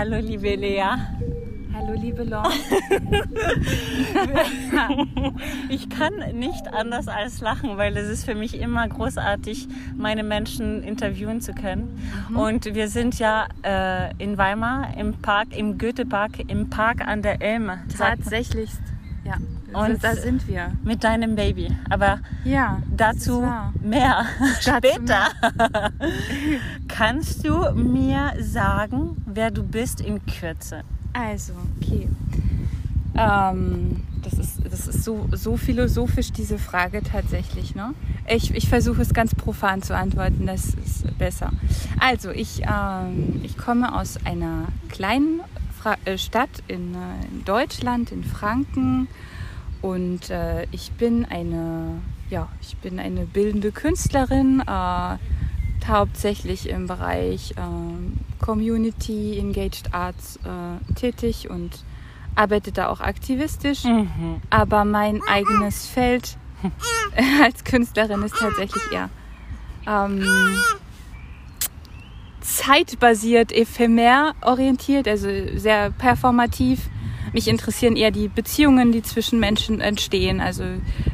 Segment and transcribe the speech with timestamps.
[0.00, 0.96] Hallo, liebe Lea.
[1.74, 2.42] Hallo, liebe Lon.
[5.68, 9.68] ich kann nicht anders als lachen, weil es ist für mich immer großartig,
[9.98, 12.00] meine Menschen interviewen zu können.
[12.30, 12.36] Mhm.
[12.38, 17.42] Und wir sind ja äh, in Weimar im Park, im Goethe-Park, im Park an der
[17.42, 17.80] Elme.
[17.94, 18.70] Tatsächlich,
[19.22, 19.34] ja.
[19.72, 20.72] Und da sind wir.
[20.82, 21.76] Mit deinem Baby.
[21.90, 23.46] Aber ja, dazu
[23.82, 24.24] mehr
[24.60, 25.28] später.
[27.00, 30.82] Kannst du mir sagen, wer du bist in Kürze?
[31.14, 32.06] Also, okay.
[33.16, 37.74] Ähm, das ist, das ist so, so philosophisch, diese Frage tatsächlich.
[37.74, 37.94] Ne?
[38.28, 41.52] Ich, ich versuche es ganz profan zu antworten, das ist besser.
[41.98, 45.40] Also, ich, ähm, ich komme aus einer kleinen
[45.80, 49.08] Fra äh, Stadt in, äh, in, Deutschland, in Franken.
[49.80, 55.16] Und äh, ich bin eine, ja, ich bin eine bildende Künstlerin, äh,
[55.88, 61.84] hauptsächlich im Bereich äh, Community Engaged Arts äh, tätig und
[62.34, 63.84] arbeite da auch aktivistisch.
[63.84, 64.40] Mhm.
[64.50, 66.36] Aber mein eigenes Feld
[67.42, 69.10] als Künstlerin ist tatsächlich eher
[69.86, 70.24] ähm,
[72.40, 76.90] zeitbasiert, ephemer orientiert, also sehr performativ
[77.32, 80.40] mich interessieren eher die Beziehungen, die zwischen Menschen entstehen.
[80.40, 80.64] Also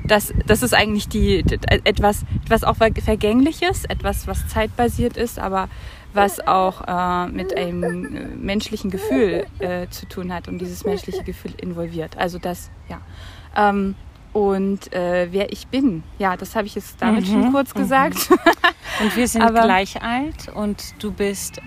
[0.07, 1.45] das, das ist eigentlich die,
[1.85, 5.69] etwas, etwas auch Vergängliches, etwas, was zeitbasiert ist, aber
[6.13, 11.23] was auch äh, mit einem äh, menschlichen Gefühl äh, zu tun hat und dieses menschliche
[11.23, 12.17] Gefühl involviert.
[12.17, 13.01] Also das, ja.
[13.57, 13.95] Ähm,
[14.33, 17.79] und äh, wer ich bin, ja, das habe ich jetzt damit mhm, schon kurz mhm.
[17.79, 18.29] gesagt.
[19.01, 21.61] Und wir sind Aber gleich alt und du bist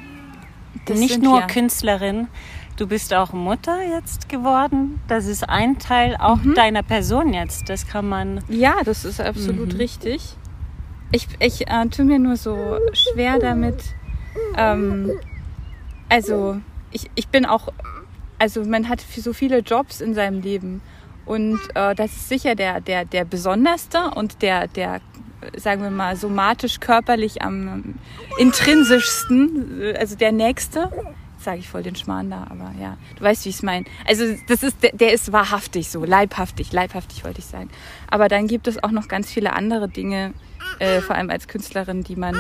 [0.87, 1.47] nicht nur wir.
[1.47, 2.27] Künstlerin,
[2.79, 5.01] Du bist auch Mutter jetzt geworden.
[5.09, 6.55] Das ist ein Teil auch mhm.
[6.55, 7.67] deiner Person jetzt.
[7.67, 8.41] Das kann man.
[8.47, 9.79] Ja, das ist absolut mhm.
[9.79, 10.37] richtig.
[11.11, 13.83] Ich, ich äh, tue mir nur so schwer damit.
[14.55, 15.11] Ähm,
[16.07, 17.67] also, ich, ich bin auch.
[18.37, 20.79] Also, man hat so viele Jobs in seinem Leben.
[21.25, 25.01] Und äh, das ist sicher der, der, der besonderste und der, der
[25.57, 27.95] sagen wir mal, somatisch körperlich am
[28.37, 30.89] intrinsischsten, also der nächste
[31.39, 33.85] sage ich voll den Schmarrn da, aber ja, du weißt, wie ich es meine.
[34.07, 37.69] Also das ist, der, der ist wahrhaftig so, leibhaftig, leibhaftig wollte ich sagen.
[38.09, 40.33] Aber dann gibt es auch noch ganz viele andere Dinge,
[40.79, 42.35] äh, vor allem als Künstlerin, die man,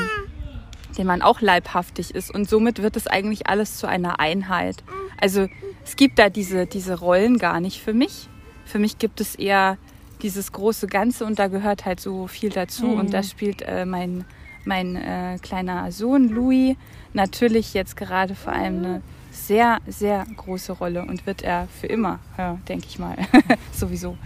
[0.97, 2.33] denen man auch leibhaftig ist.
[2.33, 4.83] Und somit wird es eigentlich alles zu einer Einheit.
[5.19, 5.47] Also
[5.85, 8.27] es gibt da diese, diese Rollen gar nicht für mich.
[8.65, 9.77] Für mich gibt es eher
[10.21, 12.87] dieses große Ganze und da gehört halt so viel dazu.
[12.87, 12.99] Mhm.
[12.99, 14.25] Und da spielt äh, mein
[14.65, 16.75] mein äh, kleiner Sohn Louis
[17.13, 22.19] natürlich jetzt gerade vor allem eine sehr, sehr große Rolle und wird er für immer,
[22.37, 23.15] ja, denke ich mal,
[23.71, 24.17] sowieso.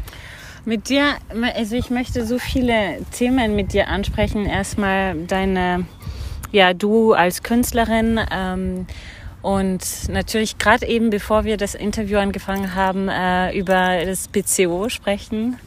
[0.65, 1.15] Mit dir,
[1.55, 4.45] also ich möchte so viele Themen mit dir ansprechen.
[4.45, 5.85] Erstmal deine,
[6.53, 8.87] ja, du als Künstlerin ähm,
[9.41, 15.59] und natürlich gerade eben, bevor wir das Interview angefangen haben, äh, über das PCO sprechen.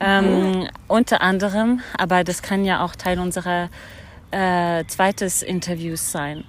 [0.00, 0.68] Ähm, mhm.
[0.88, 3.68] Unter anderem, aber das kann ja auch Teil unserer
[4.30, 6.44] äh, zweites Interviews sein.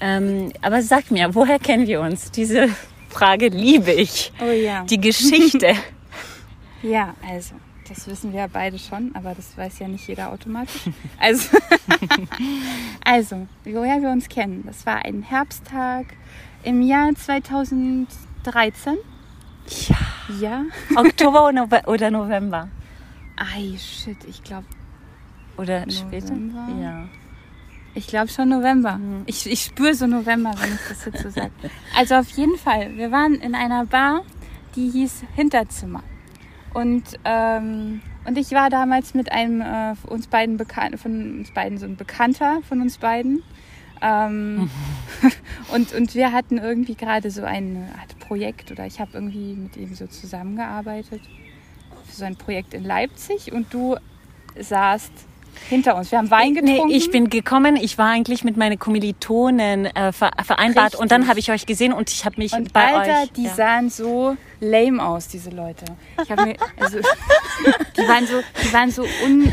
[0.00, 2.30] Ähm, aber sag mir, woher kennen wir uns?
[2.30, 2.68] Diese
[3.08, 4.32] Frage liebe ich.
[4.40, 4.84] Oh ja.
[4.84, 5.74] Die Geschichte.
[6.82, 7.54] ja, also,
[7.88, 10.82] das wissen wir ja beide schon, aber das weiß ja nicht jeder automatisch.
[11.18, 11.58] Also,
[13.04, 14.64] also woher wir uns kennen.
[14.66, 16.06] Das war ein Herbsttag
[16.64, 18.06] im Jahr 2013.
[19.88, 19.96] Ja.
[20.40, 20.64] Ja.
[20.96, 21.52] Oktober
[21.86, 22.68] oder November?
[23.36, 24.66] Ei, shit, ich glaube.
[25.56, 25.92] Oder November.
[25.92, 26.34] später?
[26.80, 27.08] Ja.
[27.94, 28.96] Ich glaube schon November.
[28.96, 29.22] Mhm.
[29.26, 31.50] Ich, ich spüre so November, wenn ich das jetzt so sage.
[31.96, 34.22] Also auf jeden Fall, wir waren in einer Bar,
[34.76, 36.02] die hieß Hinterzimmer.
[36.72, 41.76] Und, ähm, und ich war damals mit einem äh, uns beiden Bekannten, von uns beiden
[41.76, 43.42] so ein Bekannter von uns beiden.
[44.00, 44.70] Ähm,
[45.72, 49.76] und, und wir hatten irgendwie gerade so ein Art Projekt oder ich habe irgendwie mit
[49.76, 51.20] ihm so zusammengearbeitet
[52.06, 53.96] für so ein Projekt in Leipzig und du
[54.58, 55.12] saßt
[55.68, 56.10] hinter uns.
[56.10, 56.88] Wir haben Wein getrunken.
[56.88, 57.76] Nee, ich bin gekommen.
[57.76, 61.00] Ich war eigentlich mit meinen Kommilitonen äh, vereinbart Richtig.
[61.00, 63.32] und dann habe ich euch gesehen und ich habe mich und bei Alter, euch.
[63.32, 63.54] die ja.
[63.54, 65.84] sahen so lame aus, diese Leute.
[66.22, 66.98] Ich habe mir, also,
[67.96, 69.52] die waren so, die waren so un,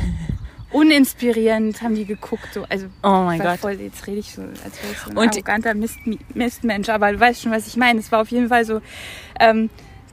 [0.71, 2.53] uninspirierend, haben die geguckt.
[2.53, 3.59] So, also, oh mein Gott.
[3.59, 5.97] Voll, jetzt rede ich so, als wäre ich so ein und arroganter Mist,
[6.33, 7.99] Mistmensch, aber du weißt schon, was ich meine.
[7.99, 8.81] Es war auf jeden Fall so.
[9.39, 9.69] Ähm,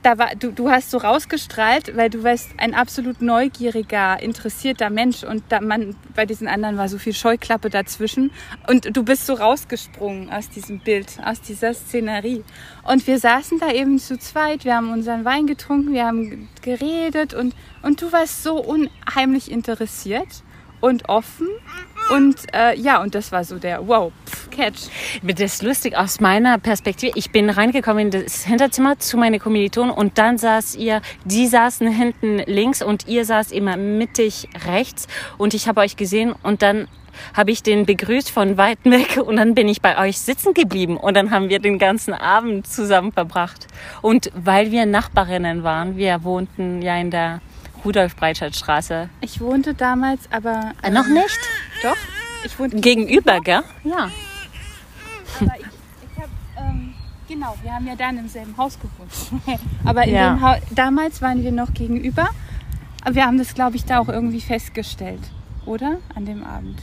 [0.07, 5.23] da war, du, du hast so rausgestrahlt, weil du warst ein absolut neugieriger, interessierter Mensch
[5.23, 8.31] und da man, bei diesen anderen war so viel Scheuklappe dazwischen
[8.69, 12.45] und du bist so rausgesprungen aus diesem Bild, aus dieser Szenerie.
[12.83, 17.33] Und wir saßen da eben zu zweit, wir haben unseren Wein getrunken, wir haben geredet
[17.33, 20.41] und, und du warst so unheimlich interessiert
[20.81, 21.47] und offen
[22.09, 24.89] Und äh, ja, und das war so der Wow, pff, Catch.
[25.23, 27.11] Das ist lustig aus meiner Perspektive.
[27.15, 31.87] Ich bin reingekommen in das Hinterzimmer zu meinen Kommilitonen und dann saß ihr, die saßen
[31.91, 35.07] hinten links und ihr saß immer mittig rechts
[35.37, 36.87] und ich habe euch gesehen und dann
[37.33, 40.97] habe ich den begrüßt von weit weg und dann bin ich bei euch sitzen geblieben
[40.97, 43.67] und dann haben wir den ganzen Abend zusammen verbracht.
[44.01, 47.41] Und weil wir Nachbarinnen waren, wir wohnten ja in der
[47.87, 49.09] Rudolf-Breitscheid-Straße.
[49.21, 50.73] Ich wohnte damals aber...
[50.83, 51.39] Äh, noch nicht?
[51.81, 51.95] Doch,
[52.43, 52.77] ich wohnte...
[52.81, 53.61] Gegenüber, gell?
[53.85, 54.11] Ja.
[55.39, 56.29] Aber ich, ich habe...
[56.57, 56.93] Ähm,
[57.29, 59.59] genau, wir haben ja dann im selben Haus gewohnt.
[59.85, 60.33] aber in Ja.
[60.33, 60.57] dem Haus...
[60.71, 62.27] Damals waren wir noch gegenüber.
[63.03, 65.21] Aber wir haben das, glaube ich, da auch irgendwie festgestellt.
[65.65, 65.97] Oder?
[66.13, 66.81] An dem Abend.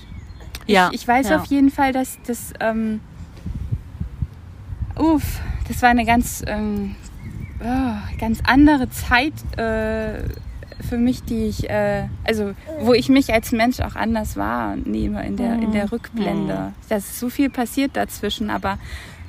[0.67, 0.89] Ja.
[0.89, 1.37] Ich, ich weiß ja.
[1.39, 2.55] auf jeden Fall, dass das...
[2.61, 3.01] Ähm,
[4.97, 6.43] uff, das war eine ganz...
[6.47, 6.97] Ähm,
[7.61, 10.23] oh, ganz andere Zeit äh,
[10.81, 15.37] für mich, die ich, äh, also wo ich mich als Mensch auch anders wahrnehme in
[15.37, 16.73] der, in der Rückblende.
[16.89, 18.79] Da ist so viel passiert dazwischen, aber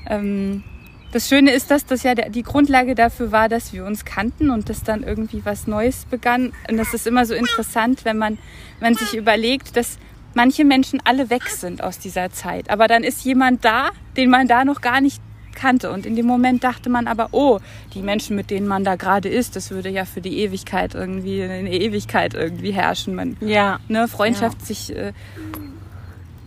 [0.08, 0.64] ähm,
[1.12, 4.70] das Schöne ist, dass das ja die Grundlage dafür war, dass wir uns kannten und
[4.70, 6.52] dass dann irgendwie was Neues begann.
[6.70, 8.38] Und das ist immer so interessant, wenn man,
[8.80, 9.98] wenn man sich überlegt, dass
[10.34, 12.70] manche Menschen alle weg sind aus dieser Zeit.
[12.70, 15.22] Aber dann ist jemand da, den man da noch gar nicht
[15.56, 15.92] kannte.
[15.92, 17.60] Und in dem Moment dachte man aber, oh,
[17.94, 21.42] die Menschen, mit denen man da gerade ist, das würde ja für die Ewigkeit irgendwie,
[21.42, 23.16] eine Ewigkeit irgendwie herrschen.
[23.16, 23.80] Man, Ja.
[23.88, 25.14] ne, Freundschaft sich, äh,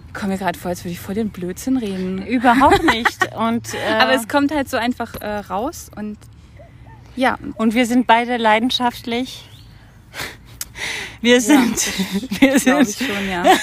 [0.06, 2.26] ich komme mir gerade vor, als würde ich voll den Blödsinn reden.
[2.26, 3.34] Überhaupt nicht.
[3.36, 6.16] Und, äh, Aber es kommt halt so einfach äh, raus und
[7.16, 9.48] ja, und wir sind beide leidenschaftlich.
[11.20, 11.76] Wir sind,
[12.40, 13.42] wir glaube sind, ich schon, ja.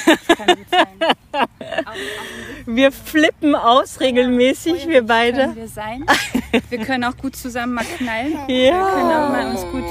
[2.66, 5.56] Wir flippen aus regelmäßig, wir beide.
[5.56, 6.04] Wir sein.
[6.70, 8.34] Wir können auch gut zusammen mal knallen.
[8.48, 8.48] Ja.
[8.48, 9.84] Wir können auch mal uns gut,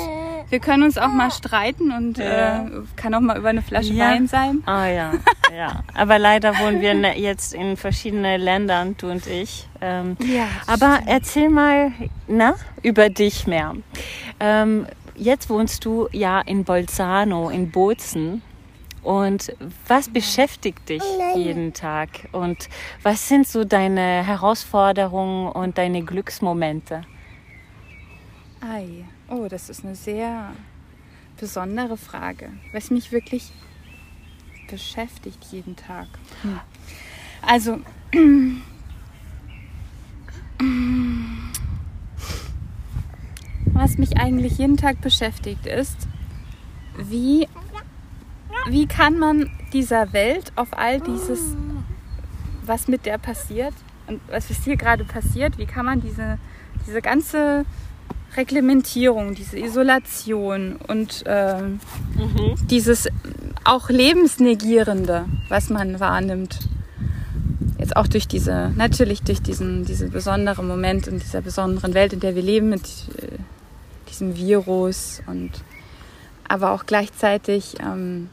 [0.50, 2.64] wir können uns auch mal streiten und Ja.
[2.64, 4.10] äh, kann auch mal über eine Flasche Ja.
[4.10, 4.62] Wein sein.
[4.66, 5.12] Ah ja,
[5.56, 5.82] ja.
[5.94, 9.66] Aber leider wohnen wir ne- jetzt in verschiedenen Ländern, du und ich.
[9.80, 11.92] Ähm, Ja, aber erzähl mal,
[12.26, 13.74] na, über dich mehr.
[14.40, 14.86] Ähm,
[15.16, 18.42] jetzt wohnst du ja in Bolzano, in Bozen.
[19.02, 19.54] Und
[19.86, 21.02] was beschäftigt dich
[21.36, 22.28] jeden Tag?
[22.32, 22.70] Und
[23.02, 27.02] was sind so deine Herausforderungen und deine Glücksmomente?
[28.62, 29.04] Ei.
[29.28, 30.52] Oh, das ist eine sehr
[31.38, 33.52] besondere Frage, was mich wirklich
[34.70, 36.06] beschäftigt jeden Tag.
[36.42, 36.60] Hm.
[37.42, 37.80] Also,
[43.84, 46.08] was mich eigentlich jeden Tag beschäftigt ist,
[46.96, 47.46] wie,
[48.66, 51.54] wie kann man dieser Welt auf all dieses,
[52.64, 53.74] was mit der passiert
[54.06, 56.38] und was ist hier gerade passiert, wie kann man diese,
[56.86, 57.66] diese ganze
[58.38, 61.78] Reglementierung, diese Isolation und ähm,
[62.70, 63.08] dieses
[63.64, 66.58] auch Lebensnegierende, was man wahrnimmt.
[67.78, 72.20] Jetzt auch durch diese, natürlich durch diesen, diesen besonderen Moment in dieser besonderen Welt, in
[72.20, 72.82] der wir leben, mit
[73.20, 73.33] äh,
[74.14, 75.50] diesem Virus und
[76.46, 78.28] aber auch gleichzeitig ähm,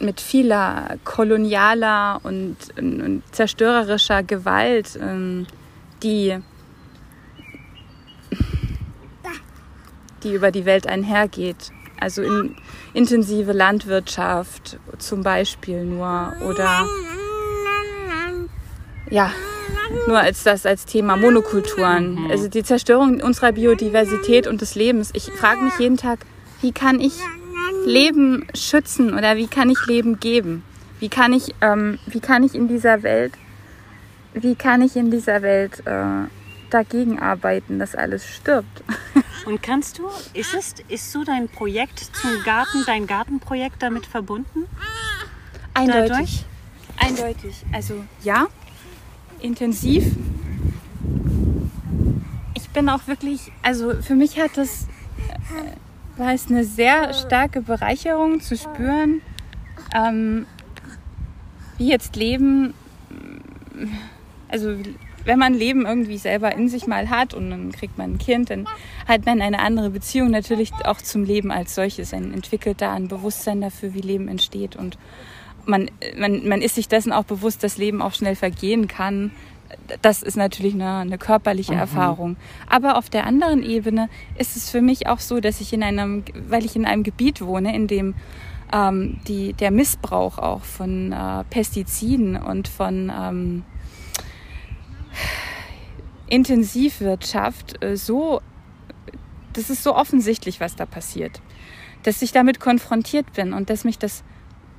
[0.00, 5.46] mit vieler kolonialer und, und, und zerstörerischer Gewalt, ähm,
[6.02, 6.38] die
[10.22, 11.70] die über die Welt einhergeht.
[12.00, 12.56] Also in,
[12.94, 16.80] intensive Landwirtschaft zum Beispiel nur oder
[19.10, 19.30] ja,
[20.06, 22.30] nur als das als Thema Monokulturen.
[22.30, 25.10] Also die Zerstörung unserer Biodiversität und des Lebens.
[25.14, 26.20] Ich frage mich jeden Tag,
[26.60, 27.14] wie kann ich
[27.84, 30.64] Leben schützen oder wie kann ich Leben geben?
[31.00, 33.34] Wie kann ich, ähm, wie kann ich in dieser Welt,
[34.32, 36.28] wie kann ich in dieser Welt äh,
[36.70, 38.82] dagegen arbeiten, dass alles stirbt?
[39.44, 44.66] Und kannst du, ist es, ist so dein Projekt zum Garten, dein Gartenprojekt damit verbunden?
[45.74, 46.08] Eindeutig.
[46.08, 46.44] Dadurch?
[46.96, 47.64] Eindeutig.
[47.72, 48.46] Also ja,
[49.44, 50.04] intensiv.
[52.54, 57.60] Ich bin auch wirklich, also für mich hat das, äh, war es eine sehr starke
[57.60, 59.20] Bereicherung zu spüren,
[59.94, 60.46] ähm,
[61.78, 62.74] wie jetzt Leben,
[64.48, 64.76] also
[65.24, 68.50] wenn man Leben irgendwie selber in sich mal hat und dann kriegt man ein Kind,
[68.50, 68.66] dann
[69.08, 72.12] hat man eine andere Beziehung natürlich auch zum Leben als solches.
[72.12, 74.98] Man entwickelt da ein Bewusstsein dafür, wie Leben entsteht und
[75.66, 79.30] man, man, man ist sich dessen auch bewusst, dass Leben auch schnell vergehen kann.
[80.02, 82.36] Das ist natürlich eine, eine körperliche Erfahrung.
[82.68, 86.24] Aber auf der anderen Ebene ist es für mich auch so, dass ich in einem,
[86.48, 88.14] weil ich in einem Gebiet wohne, in dem
[88.72, 93.64] ähm, die, der Missbrauch auch von äh, Pestiziden und von ähm,
[96.28, 98.40] Intensivwirtschaft äh, so,
[99.52, 101.40] das ist so offensichtlich, was da passiert,
[102.02, 104.24] dass ich damit konfrontiert bin und dass mich das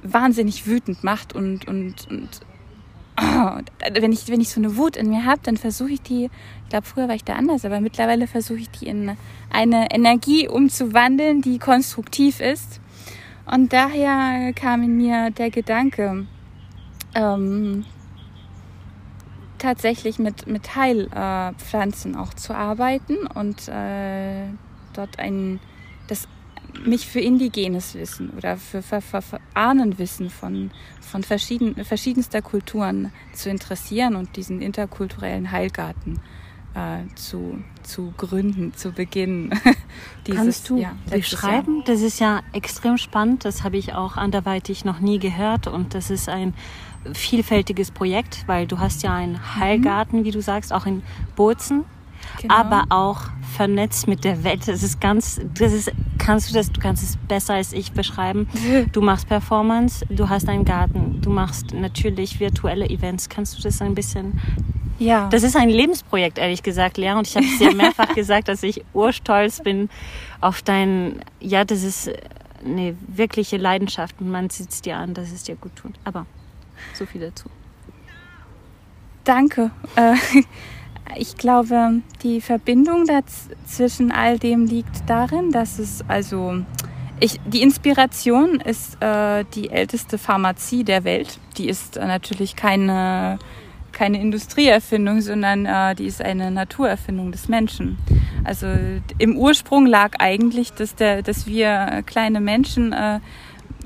[0.05, 2.41] wahnsinnig wütend macht und, und, und
[3.19, 3.59] oh,
[3.93, 6.29] wenn, ich, wenn ich so eine Wut in mir habe, dann versuche ich die,
[6.63, 9.17] ich glaube, früher war ich da anders, aber mittlerweile versuche ich die in
[9.49, 12.79] eine Energie umzuwandeln, die konstruktiv ist.
[13.45, 16.25] Und daher kam in mir der Gedanke,
[17.13, 17.85] ähm,
[19.57, 24.47] tatsächlich mit, mit Heilpflanzen äh, auch zu arbeiten und äh,
[24.93, 25.59] dort ein,
[26.07, 26.27] das
[26.85, 33.11] mich für indigenes Wissen oder für, für, für, für Ahnenwissen von, von verschieden, verschiedenster Kulturen
[33.33, 36.19] zu interessieren und diesen interkulturellen Heilgarten
[36.75, 39.51] äh, zu, zu gründen, zu beginnen.
[40.27, 41.83] Dieses, Kannst du ja, beschreiben?
[41.85, 43.45] Das ist ja extrem spannend.
[43.45, 46.53] Das habe ich auch anderweitig noch nie gehört und das ist ein
[47.13, 49.55] vielfältiges Projekt, weil du hast ja einen mhm.
[49.55, 51.03] Heilgarten, wie du sagst, auch in
[51.35, 51.85] Bozen
[52.41, 52.53] genau.
[52.53, 53.21] aber auch
[53.55, 54.67] vernetzt mit der Welt.
[54.67, 58.47] Das ist ganz, das ist, kannst du das, du kannst es besser als ich beschreiben.
[58.91, 63.29] Du machst Performance, du hast einen Garten, du machst natürlich virtuelle Events.
[63.29, 64.39] Kannst du das ein bisschen
[64.97, 65.27] ja.
[65.29, 67.11] Das ist ein Lebensprojekt, ehrlich gesagt, Lea.
[67.11, 69.89] Und ich habe es dir mehrfach gesagt, dass ich urstolz bin
[70.41, 72.11] auf dein, ja, das ist
[72.63, 75.93] eine wirkliche Leidenschaft und man sieht es dir an, dass es dir gut tut.
[76.03, 76.25] Aber
[76.93, 77.49] so viel dazu.
[79.23, 79.71] Danke.
[79.95, 80.15] Äh,
[81.17, 83.05] ich glaube, die Verbindung
[83.65, 86.61] zwischen all dem liegt darin, dass es also
[87.19, 91.39] ich, die Inspiration ist äh, die älteste Pharmazie der Welt.
[91.57, 93.39] Die ist äh, natürlich keine,
[93.93, 97.97] keine Industrieerfindung, sondern äh, die ist eine Naturerfindung des Menschen.
[98.43, 98.67] Also
[99.17, 103.19] im Ursprung lag eigentlich, dass, der, dass wir kleine Menschen äh,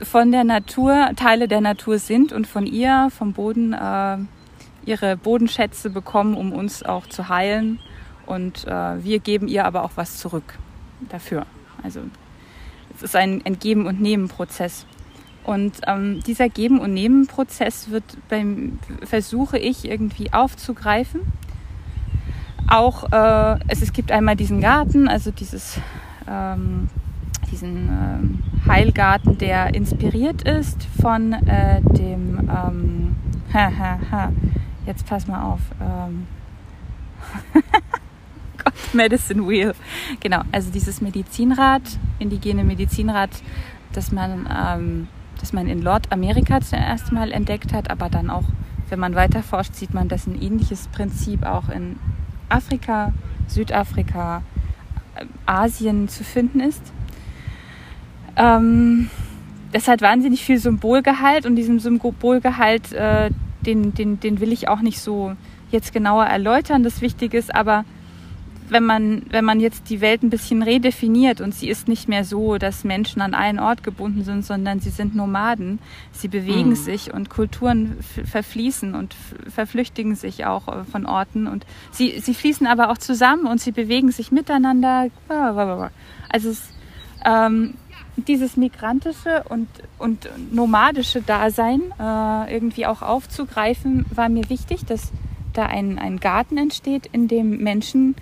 [0.02, 4.18] von der Natur, Teile der Natur sind und von ihr, vom Boden äh,
[4.86, 7.80] ihre Bodenschätze bekommen, um uns auch zu heilen.
[8.26, 10.58] Und äh, wir geben ihr aber auch was zurück
[11.10, 11.46] dafür.
[11.84, 12.02] Also
[12.96, 14.86] es ist ein, ein Geben- und Nehmen-Prozess.
[15.44, 21.22] Und ähm, dieser Geben- und Nehmen-Prozess wird beim, versuche ich irgendwie aufzugreifen.
[22.68, 25.80] Auch äh, es, es gibt einmal diesen Garten, also dieses,
[26.30, 26.88] ähm,
[27.52, 33.16] diesen ähm, Heilgarten, der inspiriert ist von äh, dem ähm,
[33.54, 34.32] ha, ha, ha,
[34.86, 35.60] Jetzt pass mal auf.
[35.82, 36.28] Ähm
[38.64, 39.74] Gott, Medicine Wheel.
[40.20, 41.82] Genau, also dieses Medizinrad,
[42.18, 43.30] indigene Medizinrad,
[43.94, 45.08] das man, ähm,
[45.40, 48.46] das man in Nordamerika zuerst mal entdeckt hat, aber dann auch,
[48.90, 51.98] wenn man weiter forscht, sieht man, dass ein ähnliches Prinzip auch in
[52.50, 53.14] Afrika,
[53.48, 54.44] Südafrika,
[55.16, 56.82] äh, Asien zu finden ist.
[58.36, 59.10] Ähm,
[59.72, 63.30] das hat wahnsinnig viel Symbolgehalt und diesem Symbolgehalt, äh,
[63.62, 65.36] den, den, den will ich auch nicht so
[65.72, 66.84] jetzt genauer erläutern.
[66.84, 67.86] Das Wichtige ist aber,
[68.70, 72.24] wenn man, wenn man jetzt die Welt ein bisschen redefiniert und sie ist nicht mehr
[72.24, 75.80] so, dass Menschen an einen Ort gebunden sind, sondern sie sind Nomaden.
[76.12, 76.76] Sie bewegen mhm.
[76.76, 79.16] sich und Kulturen verfließen und
[79.48, 83.72] verflüchtigen sich auch äh, von Orten und sie, sie fließen aber auch zusammen und sie
[83.72, 85.10] bewegen sich miteinander.
[86.30, 86.70] Also es,
[87.26, 87.74] ähm,
[88.28, 95.12] dieses migrantische und, und nomadische Dasein äh, irgendwie auch aufzugreifen, war mir wichtig, dass
[95.54, 98.16] da ein, ein Garten entsteht, in dem Menschen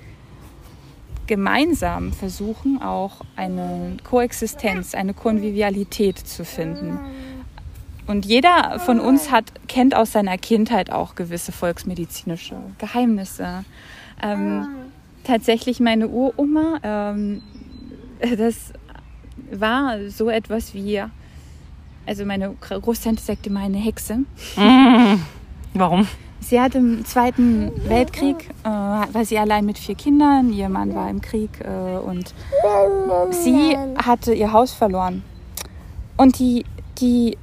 [1.27, 6.99] gemeinsam versuchen, auch eine Koexistenz, eine Konvivialität zu finden.
[8.07, 13.65] Und jeder von uns hat, kennt aus seiner Kindheit auch gewisse volksmedizinische Geheimnisse.
[14.23, 14.67] Ähm,
[15.25, 17.43] tatsächlich meine Uroma, ähm,
[18.37, 18.71] das
[19.51, 21.01] war so etwas wie,
[22.05, 24.19] also meine Großtante sagte mal eine Hexe.
[24.55, 25.21] Mm.
[25.73, 26.07] Warum?
[26.39, 31.09] Sie hat im Zweiten Weltkrieg, äh, war sie allein mit vier Kindern, ihr Mann war
[31.09, 32.33] im Krieg äh, und
[33.31, 35.23] sie hatte ihr Haus verloren.
[36.15, 36.63] Und die,
[36.99, 37.37] die,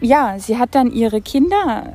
[0.00, 1.94] ja, sie hat dann ihre Kinder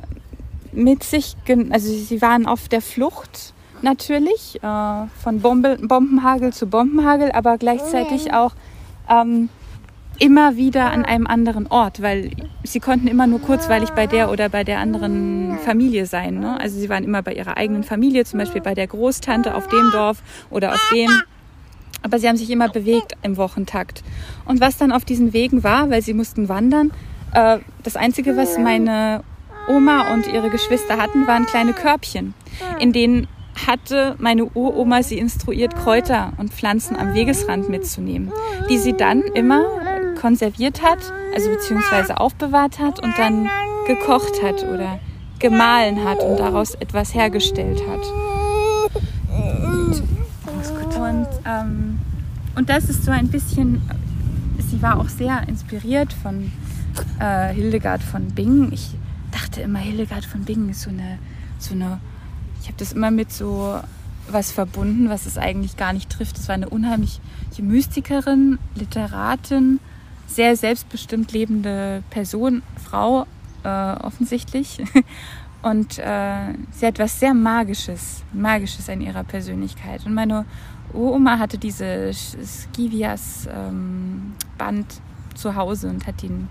[0.72, 1.36] mit sich,
[1.70, 8.32] also sie waren auf der Flucht natürlich, äh, von Bombe, Bombenhagel zu Bombenhagel, aber gleichzeitig
[8.32, 8.52] auch
[9.08, 9.48] ähm,
[10.20, 12.30] immer wieder an einem anderen Ort, weil
[12.62, 16.40] sie konnten immer nur kurzweilig bei der oder bei der anderen Familie sein.
[16.40, 16.60] Ne?
[16.60, 19.90] Also sie waren immer bei ihrer eigenen Familie, zum Beispiel bei der Großtante auf dem
[19.92, 21.10] Dorf oder auf dem.
[22.02, 24.02] Aber sie haben sich immer bewegt im Wochentakt.
[24.44, 26.92] Und was dann auf diesen Wegen war, weil sie mussten wandern,
[27.34, 29.22] äh, das Einzige, was meine
[29.68, 32.34] Oma und ihre Geschwister hatten, waren kleine Körbchen,
[32.78, 33.26] in denen
[33.66, 38.32] hatte meine Uroma sie instruiert, Kräuter und Pflanzen am Wegesrand mitzunehmen,
[38.68, 39.64] die sie dann immer
[40.20, 40.98] konserviert hat,
[41.34, 43.48] also beziehungsweise aufbewahrt hat und dann
[43.86, 44.98] gekocht hat oder
[45.38, 48.00] gemahlen hat und daraus etwas hergestellt hat.
[51.00, 51.98] Und, ähm,
[52.54, 53.80] und das ist so ein bisschen,
[54.58, 56.52] sie war auch sehr inspiriert von
[57.18, 58.72] äh, Hildegard von Bingen.
[58.72, 58.90] Ich
[59.30, 61.18] dachte immer, Hildegard von Bingen ist so eine,
[61.58, 62.00] so eine
[62.60, 63.80] ich habe das immer mit so
[64.28, 66.38] was verbunden, was es eigentlich gar nicht trifft.
[66.38, 67.20] Es war eine unheimliche
[67.58, 69.80] Mystikerin, Literatin,
[70.26, 73.26] sehr selbstbestimmt lebende Person, Frau
[73.64, 74.82] äh, offensichtlich.
[75.62, 80.06] Und äh, sie hat was sehr Magisches, Magisches in ihrer Persönlichkeit.
[80.06, 80.46] Und meine
[80.94, 83.52] Oma hatte diese Skivias-Band
[84.58, 84.84] ähm,
[85.34, 86.48] zu Hause und hat ihn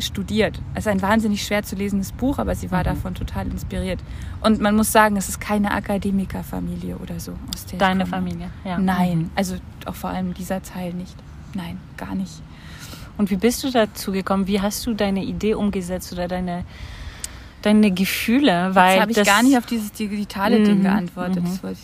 [0.00, 0.60] studiert.
[0.74, 2.84] Es ist ein wahnsinnig schwer zu lesendes Buch, aber sie war mhm.
[2.84, 4.00] davon total inspiriert.
[4.40, 7.32] Und man muss sagen, es ist keine Akademikerfamilie oder so.
[7.54, 8.78] Aus der Deine Familie, ja.
[8.78, 9.30] Nein, mhm.
[9.34, 11.14] also auch vor allem dieser Teil nicht.
[11.54, 12.42] Nein, gar nicht.
[13.18, 14.46] Und wie bist du dazu gekommen?
[14.46, 16.64] Wie hast du deine Idee umgesetzt oder deine,
[17.62, 18.74] deine Gefühle?
[18.74, 20.64] Weil Jetzt habe ich gar nicht auf dieses digitale mhm.
[20.64, 21.42] Ding geantwortet.
[21.42, 21.76] Mhm.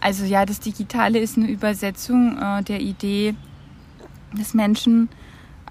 [0.00, 3.34] also ja, das Digitale ist eine Übersetzung äh, der Idee
[4.32, 5.08] des Menschen.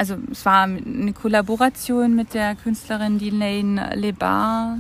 [0.01, 4.79] Also es war eine Kollaboration mit der Künstlerin Delane Lebar,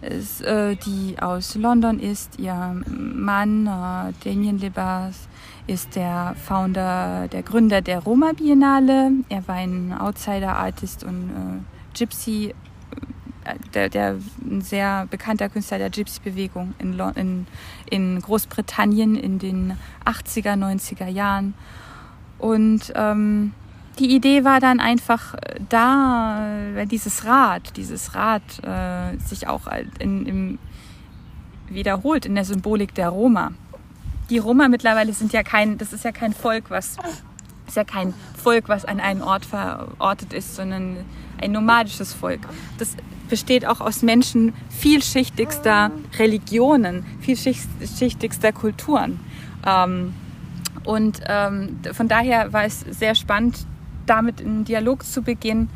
[0.00, 2.38] äh, die aus London ist.
[2.38, 5.10] Ihr Mann äh, Damien Lebar
[5.66, 9.10] ist der Founder, der Gründer der Roma Biennale.
[9.28, 12.54] Er war ein Outsider-Artist und äh, Gypsy,
[13.44, 14.16] äh, der, der,
[14.50, 17.46] ein sehr bekannter Künstler der Gypsy-Bewegung in, in,
[17.90, 21.52] in, Großbritannien in den 80er, 90er Jahren.
[22.38, 23.52] Und ähm,
[23.98, 29.62] die Idee war dann einfach äh, da, wenn dieses Rad, dieses Rad äh, sich auch
[29.98, 30.58] in, in,
[31.68, 33.52] wiederholt in der Symbolik der Roma
[34.30, 36.96] die Roma mittlerweile sind ja kein, das ist ja kein Volk, was
[37.66, 40.98] ist ja kein Volk, was an einen Ort verortet ist, sondern
[41.40, 42.40] ein nomadisches Volk.
[42.78, 42.96] Das
[43.28, 49.20] besteht auch aus Menschen vielschichtigster Religionen, vielschichtigster Kulturen.
[49.66, 50.14] Ähm,
[50.84, 53.66] und ähm, von daher war es sehr spannend,
[54.06, 55.70] damit in Dialog zu beginnen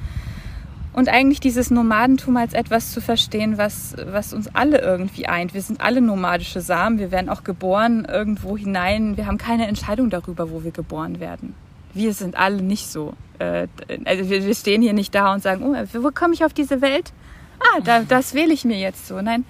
[0.98, 5.54] und eigentlich dieses Nomadentum als etwas zu verstehen, was, was uns alle irgendwie eint.
[5.54, 9.16] Wir sind alle nomadische Samen, wir werden auch geboren irgendwo hinein.
[9.16, 11.54] Wir haben keine Entscheidung darüber, wo wir geboren werden.
[11.94, 13.14] Wir sind alle nicht so.
[13.38, 13.68] Äh,
[14.04, 17.12] also wir stehen hier nicht da und sagen, oh, wo komme ich auf diese Welt?
[17.60, 19.20] Ah, da, das wähle ich mir jetzt so.
[19.20, 19.44] Nein.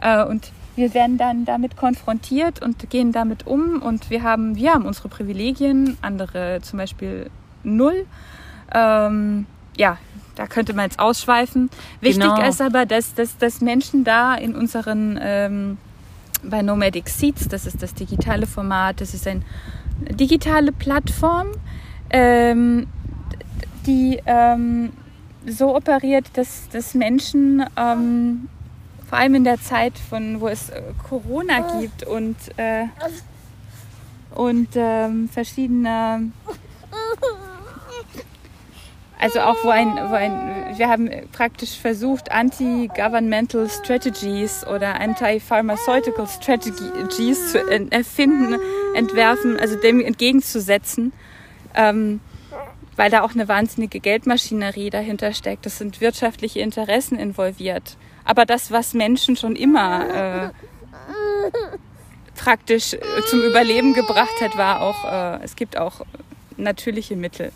[0.00, 4.72] Äh, und wir werden dann damit konfrontiert und gehen damit um und wir haben, wir
[4.72, 7.30] haben unsere Privilegien, andere zum Beispiel
[7.64, 8.06] null.
[8.72, 9.46] Ähm,
[9.76, 9.98] ja,
[10.34, 11.70] da könnte man jetzt ausschweifen.
[12.00, 12.48] Wichtig genau.
[12.48, 15.78] ist aber, dass, dass, dass Menschen da in unseren, ähm,
[16.42, 19.42] bei Nomadic Seeds, das ist das digitale Format, das ist eine
[20.10, 21.48] digitale Plattform,
[22.10, 22.86] ähm,
[23.86, 24.92] die ähm,
[25.46, 28.48] so operiert, dass, dass Menschen ähm,
[29.08, 32.86] vor allem in der Zeit, von, wo es äh, Corona gibt und, äh,
[34.34, 36.32] und ähm, verschiedene
[39.18, 47.52] also auch wo ein, wo ein, wir haben praktisch versucht, Anti-Governmental Strategies oder Anti-Pharmaceutical Strategies
[47.52, 47.58] zu
[47.90, 48.58] erfinden,
[48.94, 51.12] entwerfen, also dem entgegenzusetzen,
[51.74, 52.20] ähm,
[52.96, 55.64] weil da auch eine wahnsinnige Geldmaschinerie dahinter steckt.
[55.66, 57.96] Das sind wirtschaftliche Interessen involviert.
[58.24, 60.50] Aber das, was Menschen schon immer äh,
[62.36, 62.96] praktisch
[63.28, 65.04] zum Überleben gebracht hat, war auch,
[65.40, 66.02] äh, es gibt auch
[66.56, 67.52] natürliche Mittel.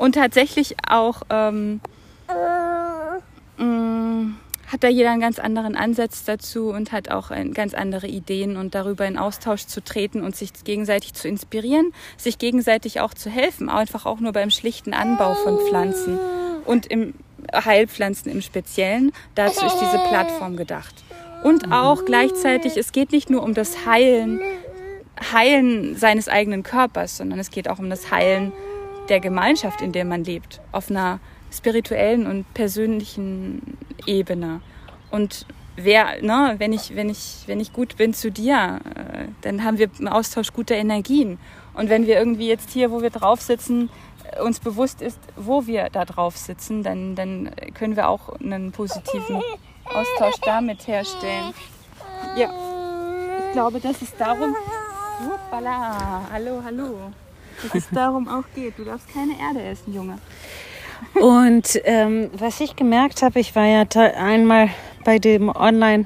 [0.00, 1.82] Und tatsächlich auch ähm,
[3.58, 4.36] mh, mm,
[4.68, 8.56] hat da jeder einen ganz anderen Ansatz dazu und hat auch ein, ganz andere Ideen
[8.56, 13.28] und darüber in Austausch zu treten und sich gegenseitig zu inspirieren, sich gegenseitig auch zu
[13.28, 16.18] helfen, einfach auch nur beim schlichten Anbau von Pflanzen
[16.64, 17.12] und im
[17.52, 19.12] Heilpflanzen im Speziellen.
[19.34, 20.94] Dazu ist diese Plattform gedacht.
[21.44, 24.40] Und auch gleichzeitig, es geht nicht nur um das Heilen,
[25.30, 28.54] Heilen seines eigenen Körpers, sondern es geht auch um das Heilen
[29.10, 31.20] der Gemeinschaft, in der man lebt, auf einer
[31.52, 34.60] spirituellen und persönlichen Ebene.
[35.10, 35.46] Und
[35.76, 39.78] wer, ne, wenn ich, wenn ich, wenn ich gut bin zu dir, äh, dann haben
[39.78, 41.38] wir im Austausch gute Energien.
[41.74, 43.90] Und wenn wir irgendwie jetzt hier, wo wir drauf sitzen,
[44.32, 48.70] äh, uns bewusst ist, wo wir da drauf sitzen, dann, dann können wir auch einen
[48.70, 49.42] positiven
[49.84, 51.52] Austausch damit herstellen.
[52.36, 52.52] Ja,
[53.46, 54.54] ich glaube, dass es darum.
[55.26, 57.12] Hoppala, hallo, hallo
[57.62, 58.78] dass es darum auch geht.
[58.78, 60.18] Du darfst keine Erde essen, Junge.
[61.14, 63.84] Und ähm, was ich gemerkt habe, ich war ja
[64.16, 64.70] einmal
[65.04, 66.04] bei dem Online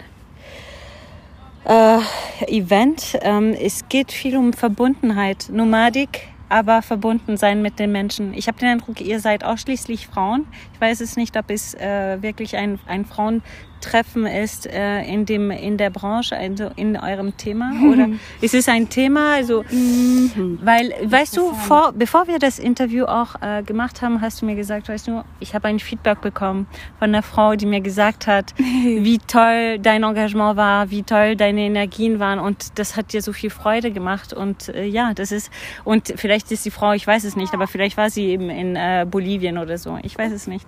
[1.65, 1.99] äh,
[2.47, 3.19] Event.
[3.23, 5.49] Ähm, es geht viel um Verbundenheit.
[5.51, 8.35] Nomadik aber verbunden sein mit den Menschen.
[8.35, 10.47] Ich habe den Eindruck, ihr seid ausschließlich Frauen.
[10.73, 13.43] Ich weiß es nicht, ob es äh, wirklich ein, ein Frauen
[13.85, 18.09] Treffen ist äh, in dem in der Branche, also in eurem Thema oder
[18.41, 20.59] ist es ein Thema, also mhm.
[20.63, 24.55] weil weißt du, vor, bevor wir das Interview auch äh, gemacht haben, hast du mir
[24.55, 26.67] gesagt, weißt du, ich habe ein Feedback bekommen
[26.99, 31.61] von einer Frau, die mir gesagt hat, wie toll dein Engagement war, wie toll deine
[31.61, 35.51] Energien waren und das hat dir so viel Freude gemacht und äh, ja, das ist
[35.85, 38.77] und vielleicht ist die Frau, ich weiß es nicht, aber vielleicht war sie eben in
[38.77, 40.67] äh, Bolivien oder so, ich weiß es nicht.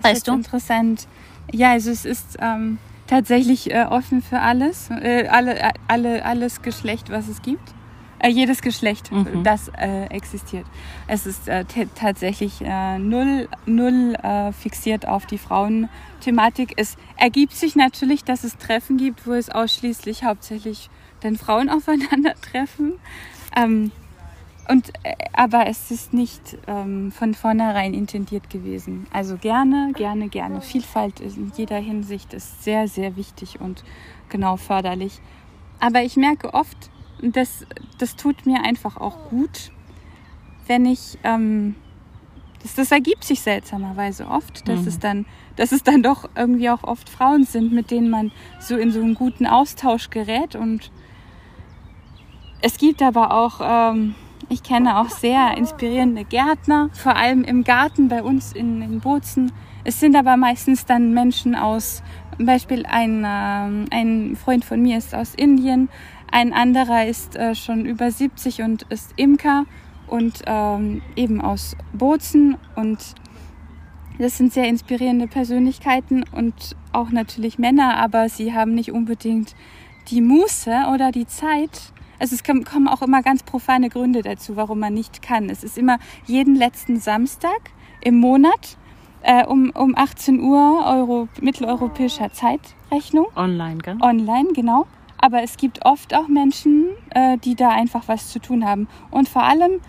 [0.00, 0.32] Das weißt du?
[0.32, 1.06] Interessant.
[1.52, 6.62] Ja, also es ist ähm, tatsächlich äh, offen für alles, äh, alle, äh, alle, alles
[6.62, 7.74] Geschlecht, was es gibt.
[8.20, 9.44] Äh, jedes Geschlecht, mhm.
[9.44, 10.66] das äh, existiert.
[11.06, 12.60] Es ist äh, tatsächlich
[12.98, 14.16] null, null
[14.60, 16.74] fixiert auf die Frauenthematik.
[16.76, 22.94] Es ergibt sich natürlich, dass es Treffen gibt, wo es ausschließlich hauptsächlich dann Frauen aufeinandertreffen.
[23.56, 23.92] Ähm,
[24.68, 29.06] und, äh, aber es ist nicht ähm, von vornherein intendiert gewesen.
[29.10, 30.60] Also gerne, gerne, gerne.
[30.60, 33.82] Vielfalt in jeder Hinsicht ist sehr, sehr wichtig und
[34.28, 35.20] genau förderlich.
[35.80, 36.90] Aber ich merke oft,
[37.22, 37.66] das,
[37.98, 39.72] das tut mir einfach auch gut,
[40.66, 41.74] wenn ich, ähm,
[42.62, 44.88] das, das ergibt sich seltsamerweise oft, dass mhm.
[44.88, 45.26] es dann,
[45.56, 49.00] dass es dann doch irgendwie auch oft Frauen sind, mit denen man so in so
[49.00, 50.90] einen guten Austausch gerät und
[52.60, 54.14] es gibt aber auch ähm,
[54.48, 59.52] ich kenne auch sehr inspirierende Gärtner, vor allem im Garten bei uns in, in Bozen.
[59.84, 62.02] Es sind aber meistens dann Menschen aus,
[62.36, 65.88] zum Beispiel ein, äh, ein Freund von mir ist aus Indien,
[66.30, 69.64] ein anderer ist äh, schon über 70 und ist Imker
[70.06, 73.14] und ähm, eben aus Bozen und
[74.18, 79.54] das sind sehr inspirierende Persönlichkeiten und auch natürlich Männer, aber sie haben nicht unbedingt
[80.08, 84.80] die Muße oder die Zeit, also es kommen auch immer ganz profane Gründe dazu, warum
[84.80, 85.48] man nicht kann.
[85.48, 88.76] Es ist immer jeden letzten Samstag im Monat
[89.22, 93.26] äh, um, um 18 Uhr Euro, mitteleuropäischer Zeitrechnung.
[93.36, 93.96] Online, gell?
[94.00, 94.86] Online, genau.
[95.20, 98.88] Aber es gibt oft auch Menschen, äh, die da einfach was zu tun haben.
[99.10, 99.80] Und vor allem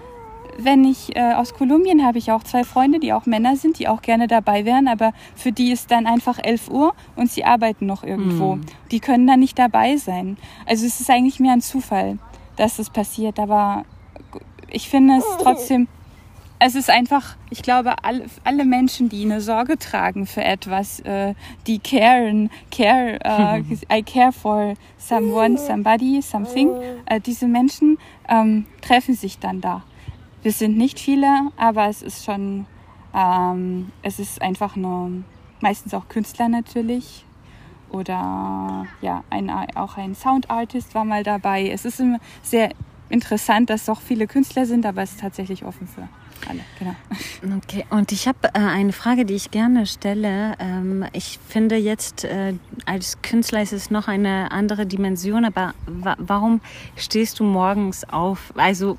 [0.64, 3.88] wenn ich äh, aus Kolumbien habe ich auch zwei Freunde, die auch Männer sind, die
[3.88, 7.86] auch gerne dabei wären, aber für die ist dann einfach 11 Uhr und sie arbeiten
[7.86, 8.56] noch irgendwo.
[8.56, 8.62] Mm.
[8.92, 10.38] Die können dann nicht dabei sein.
[10.66, 12.18] Also es ist eigentlich mehr ein Zufall,
[12.56, 13.86] dass es passiert, aber
[14.70, 15.88] ich finde es trotzdem
[16.60, 21.34] es ist einfach, ich glaube, alle, alle Menschen, die eine Sorge tragen für etwas, äh,
[21.68, 26.70] die caren, care, äh, I care for someone, somebody, something,
[27.06, 29.84] äh, diese Menschen ähm, treffen sich dann da.
[30.42, 32.66] Wir sind nicht viele, aber es ist schon,
[33.14, 35.12] ähm, es ist einfach nur,
[35.62, 37.26] meistens auch Künstler natürlich.
[37.90, 41.70] Oder ja, ein, auch ein Soundartist war mal dabei.
[41.70, 42.02] Es ist
[42.44, 42.70] sehr
[43.10, 46.08] interessant, dass doch viele Künstler sind, aber es ist tatsächlich offen für
[46.48, 46.62] alle.
[46.78, 47.58] Genau.
[47.58, 50.54] Okay, und ich habe äh, eine Frage, die ich gerne stelle.
[50.60, 52.54] Ähm, ich finde jetzt, äh,
[52.86, 56.62] als Künstler ist es noch eine andere Dimension, aber wa warum
[56.96, 58.54] stehst du morgens auf?
[58.56, 58.98] Also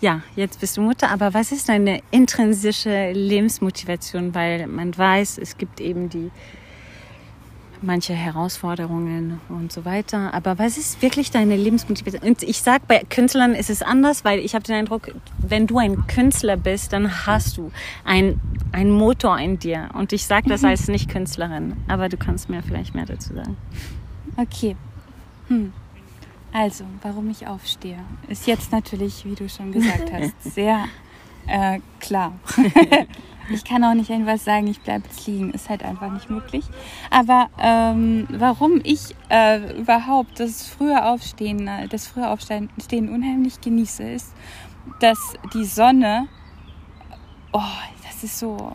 [0.00, 4.34] ja, jetzt bist du Mutter, aber was ist deine intrinsische Lebensmotivation?
[4.34, 6.30] Weil man weiß, es gibt eben die
[7.82, 10.34] manche Herausforderungen und so weiter.
[10.34, 12.22] Aber was ist wirklich deine Lebensmotivation?
[12.22, 15.78] Und ich sage, bei Künstlern ist es anders, weil ich habe den Eindruck, wenn du
[15.78, 17.70] ein Künstler bist, dann hast du
[18.04, 18.40] ein,
[18.72, 19.88] ein Motor in dir.
[19.94, 23.56] Und ich sage das als Nicht-Künstlerin, aber du kannst mir vielleicht mehr dazu sagen.
[24.36, 24.76] Okay.
[25.48, 25.72] Hm.
[26.58, 30.86] Also, warum ich aufstehe, ist jetzt natürlich, wie du schon gesagt hast, sehr
[31.46, 32.32] äh, klar.
[33.50, 36.64] ich kann auch nicht irgendwas sagen, ich bleibe jetzt liegen, ist halt einfach nicht möglich.
[37.10, 44.32] Aber ähm, warum ich äh, überhaupt das frühe Aufstehen, das frühe Aufstehen unheimlich genieße, ist,
[45.00, 46.26] dass die Sonne,
[47.52, 47.60] oh,
[48.02, 48.74] das ist so,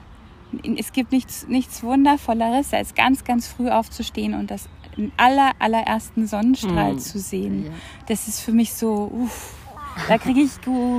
[0.78, 6.28] es gibt nichts, nichts Wundervolleres, als ganz, ganz früh aufzustehen und das den aller, allerersten
[6.28, 7.00] Sonnenstrahl mhm.
[7.00, 7.66] zu sehen.
[7.66, 7.72] Ja.
[8.08, 9.54] Das ist für mich so, uff,
[10.08, 10.52] da kriege ich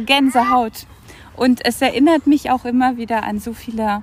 [0.07, 0.87] Gänsehaut.
[1.37, 4.03] Und es erinnert mich auch immer wieder an so viele,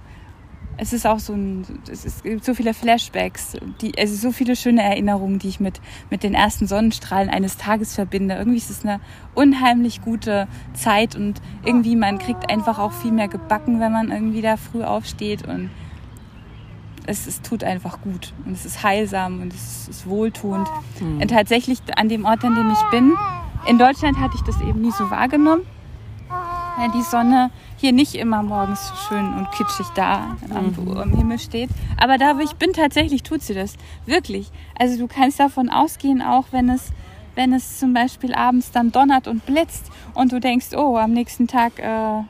[0.78, 4.82] es ist auch so ein, es gibt so viele Flashbacks, die, also so viele schöne
[4.82, 8.36] Erinnerungen, die ich mit, mit den ersten Sonnenstrahlen eines Tages verbinde.
[8.36, 9.00] Irgendwie ist es eine
[9.36, 14.42] unheimlich gute Zeit und irgendwie man kriegt einfach auch viel mehr gebacken, wenn man irgendwie
[14.42, 15.70] da früh aufsteht und
[17.10, 20.68] es, es tut einfach gut und es ist heilsam und es ist, wohltuend.
[21.00, 21.22] Mhm.
[21.22, 23.14] Und tatsächlich an dem Ort, an dem ich bin,
[23.68, 25.64] in Deutschland hatte ich das eben nie so wahrgenommen,
[26.78, 30.98] weil die Sonne hier nicht immer morgens so schön und kitschig da am, mhm.
[30.98, 31.70] am Himmel steht.
[31.98, 33.76] Aber da, wo ich bin, tatsächlich tut sie das.
[34.06, 34.52] Wirklich.
[34.78, 36.92] Also du kannst davon ausgehen, auch wenn es
[37.36, 41.48] wenn es zum Beispiel abends dann donnert und blitzt und du denkst, oh, am nächsten
[41.48, 42.24] Tag, äh,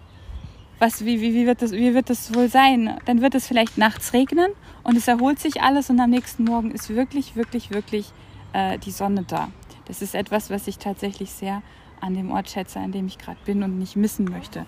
[0.79, 2.97] was, wie, wie, wie, wird das, wie wird das wohl sein?
[3.05, 4.51] Dann wird es vielleicht nachts regnen
[4.83, 8.11] und es erholt sich alles und am nächsten Morgen ist wirklich, wirklich, wirklich
[8.53, 9.49] äh, die Sonne da.
[9.85, 11.61] Das ist etwas, was ich tatsächlich sehr
[11.99, 14.65] an dem Ort schätze, an dem ich gerade bin und nicht missen möchte.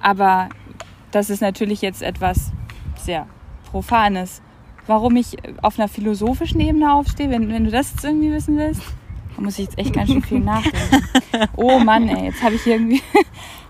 [0.00, 0.48] Aber
[1.10, 2.52] das ist natürlich jetzt etwas
[2.96, 3.26] sehr
[3.70, 4.42] Profanes.
[4.86, 8.82] Warum ich auf einer philosophischen Ebene aufstehe, wenn, wenn du das jetzt irgendwie wissen willst,
[9.36, 11.06] da muss ich jetzt echt ganz schön viel nachdenken.
[11.56, 13.00] Oh Mann, ey, jetzt habe ich irgendwie.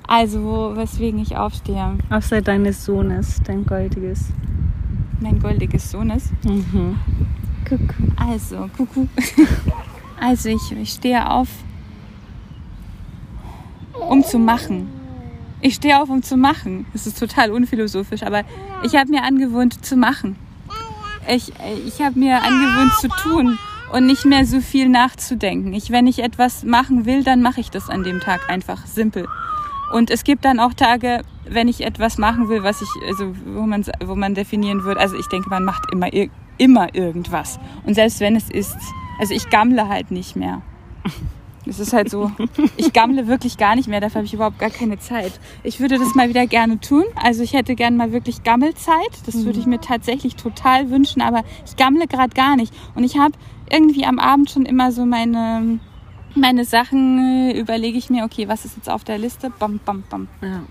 [0.06, 1.96] Also, weswegen ich aufstehe.
[2.10, 4.26] Außer deines Sohnes, dein goldiges.
[5.20, 6.30] Mein goldiges Sohnes.
[6.44, 6.98] Mhm.
[7.68, 7.94] Kuckuck.
[8.16, 9.08] Also, Kuckuck.
[10.20, 11.48] Also, ich, ich stehe auf,
[14.08, 14.86] um zu machen.
[15.60, 16.86] Ich stehe auf, um zu machen.
[16.92, 18.42] Das ist total unphilosophisch, aber
[18.84, 20.36] ich habe mir angewöhnt zu machen.
[21.28, 21.52] Ich,
[21.86, 23.58] ich habe mir angewöhnt zu tun
[23.92, 25.72] und nicht mehr so viel nachzudenken.
[25.72, 29.28] Ich, wenn ich etwas machen will, dann mache ich das an dem Tag einfach simpel.
[29.92, 33.62] Und es gibt dann auch Tage, wenn ich etwas machen will, was ich, also wo
[33.62, 36.08] man, wo man definieren würde, also ich denke, man macht immer,
[36.58, 37.60] immer irgendwas.
[37.84, 38.76] Und selbst wenn es ist,
[39.20, 40.62] also ich gammle halt nicht mehr.
[41.64, 42.32] Es ist halt so,
[42.76, 45.38] ich gammle wirklich gar nicht mehr, dafür habe ich überhaupt gar keine Zeit.
[45.62, 47.04] Ich würde das mal wieder gerne tun.
[47.14, 49.12] Also ich hätte gerne mal wirklich Gammelzeit.
[49.26, 52.74] Das würde ich mir tatsächlich total wünschen, aber ich gammle gerade gar nicht.
[52.96, 53.34] Und ich habe
[53.70, 55.78] irgendwie am Abend schon immer so meine,
[56.34, 59.50] meine Sachen, äh, überlege ich mir, okay, was ist jetzt auf der Liste?
[59.50, 60.28] Bam, bam, bam.
[60.40, 60.62] Ja.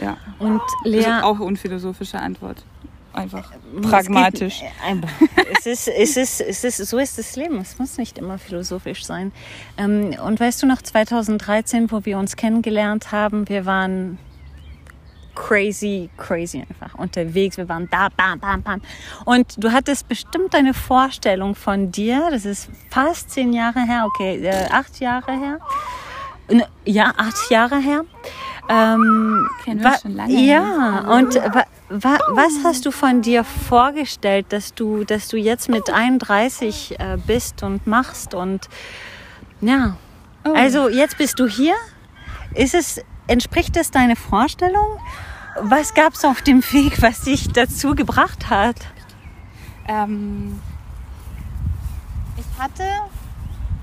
[0.00, 0.16] Ja.
[0.38, 2.64] Und Lea, Das ist auch unphilosophische Antwort.
[3.12, 3.52] Einfach
[3.82, 4.62] pragmatisch.
[5.58, 7.58] Es, ist, es, ist, es ist, so ist das Leben.
[7.58, 9.32] Es muss nicht immer philosophisch sein.
[9.76, 14.18] Ähm, Und weißt du noch, 2013, wo wir uns kennengelernt haben, wir waren
[15.38, 17.56] crazy, crazy einfach unterwegs.
[17.56, 18.80] Wir waren da, bam, bam, bam.
[19.24, 22.28] Und du hattest bestimmt eine Vorstellung von dir.
[22.30, 25.58] Das ist fast zehn Jahre her, okay, äh, acht Jahre her.
[26.50, 28.04] Ne, Ja, acht Jahre her.
[28.68, 30.32] Ähm, Kennen wir schon lange.
[30.34, 35.68] Ja, und wa, wa, was hast du von dir vorgestellt, dass du, dass du jetzt
[35.68, 38.68] mit 31 äh, bist und machst und
[39.60, 39.96] ja.
[40.44, 40.52] Oh.
[40.54, 41.74] Also jetzt bist du hier.
[42.54, 44.98] Ist es, entspricht es deiner Vorstellung?
[45.60, 48.76] Was gab es auf dem Weg, was dich dazu gebracht hat?
[49.88, 50.60] Ähm,
[52.36, 52.84] ich hatte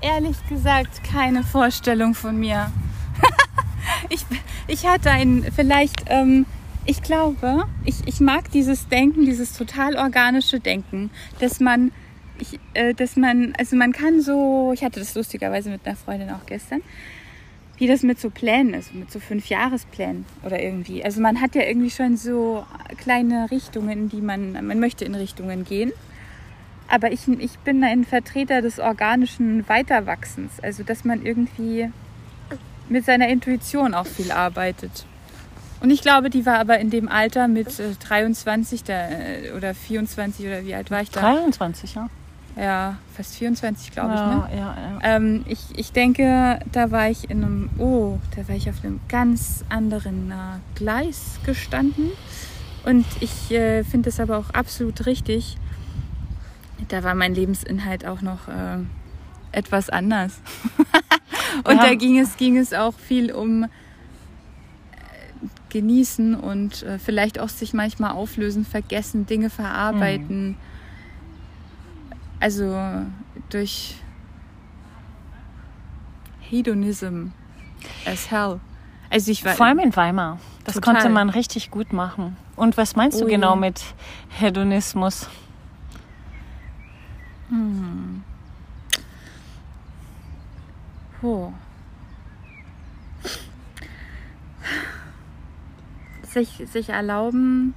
[0.00, 2.70] ehrlich gesagt keine Vorstellung von mir.
[4.08, 4.24] ich,
[4.66, 6.46] ich hatte ein, vielleicht, ähm,
[6.84, 11.92] ich glaube, ich, ich mag dieses Denken, dieses total organische Denken, dass man,
[12.38, 16.30] ich, äh, dass man, also man kann so, ich hatte das lustigerweise mit einer Freundin
[16.30, 16.82] auch gestern,
[17.78, 21.04] wie das mit so Plänen ist, mit so fünf Jahresplänen oder irgendwie.
[21.04, 22.64] Also man hat ja irgendwie schon so
[22.96, 25.92] kleine Richtungen, die man, man möchte in Richtungen gehen.
[26.88, 30.60] Aber ich, ich bin ein Vertreter des organischen Weiterwachsens.
[30.62, 31.90] Also dass man irgendwie
[32.88, 35.04] mit seiner Intuition auch viel arbeitet.
[35.80, 39.74] Und ich glaube, die war aber in dem Alter mit äh, 23 da, äh, oder
[39.74, 41.20] 24 oder wie alt war ich da?
[41.20, 42.08] 23, ja.
[42.56, 44.20] Ja, fast 24, glaube ich.
[44.20, 44.48] ja, Ne?
[44.56, 44.98] ja, ja.
[45.02, 48.98] Ähm, ich, ich denke, da war ich in einem, oh, da war ich auf einem
[49.08, 50.34] ganz anderen äh,
[50.74, 52.10] Gleis gestanden.
[52.84, 55.58] Und ich äh, finde es aber auch absolut richtig.
[56.88, 58.78] Da war mein Lebensinhalt auch noch äh,
[59.52, 60.40] etwas anders.
[61.64, 61.82] und Ja.
[61.88, 63.68] da ging es, ging es auch viel um äh,
[65.70, 70.56] Genießen und äh, vielleicht auch sich manchmal auflösen, vergessen, Dinge verarbeiten.
[72.40, 72.78] Also
[73.48, 73.96] durch
[76.40, 77.28] Hedonism
[78.04, 78.60] as hell.
[79.10, 80.38] Also ich war Vor allem in Weimar.
[80.64, 80.94] Das Total.
[80.94, 82.36] konnte man richtig gut machen.
[82.56, 83.56] Und was meinst du Oh genau ja.
[83.56, 83.82] mit
[84.28, 85.28] Hedonismus?
[91.22, 91.52] Oh.
[96.22, 97.74] Sich, sich erlauben,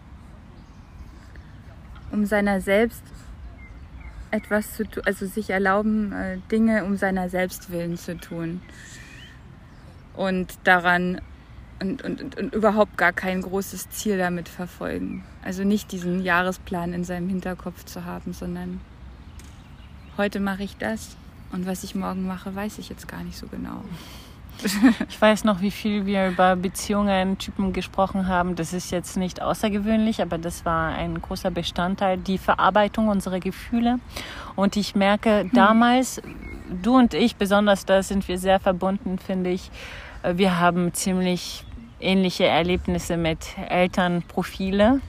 [2.12, 3.04] um seiner selbst
[4.32, 8.62] etwas zu tun, also sich erlauben, äh, Dinge um seiner selbst willen zu tun.
[10.16, 11.22] Und daran
[11.82, 15.24] und, und, und, und überhaupt gar kein großes Ziel damit verfolgen.
[15.44, 18.82] Also nicht diesen Jahresplan in seinem Hinterkopf zu haben, sondern
[20.18, 21.16] heute mache ich das
[21.52, 23.84] und was ich morgen mache, weiß ich jetzt gar nicht so genau.
[25.08, 28.56] Ich weiß noch, wie viel wir über Beziehungen, Typen gesprochen haben.
[28.56, 34.00] Das ist jetzt nicht außergewöhnlich, aber das war ein großer Bestandteil, die Verarbeitung unserer Gefühle.
[34.56, 36.22] Und ich merke damals,
[36.84, 39.72] du und ich, besonders da sind wir sehr verbunden, finde ich.
[40.24, 41.64] Wir haben ziemlich
[42.02, 45.00] ähnliche Erlebnisse mit Elternprofile.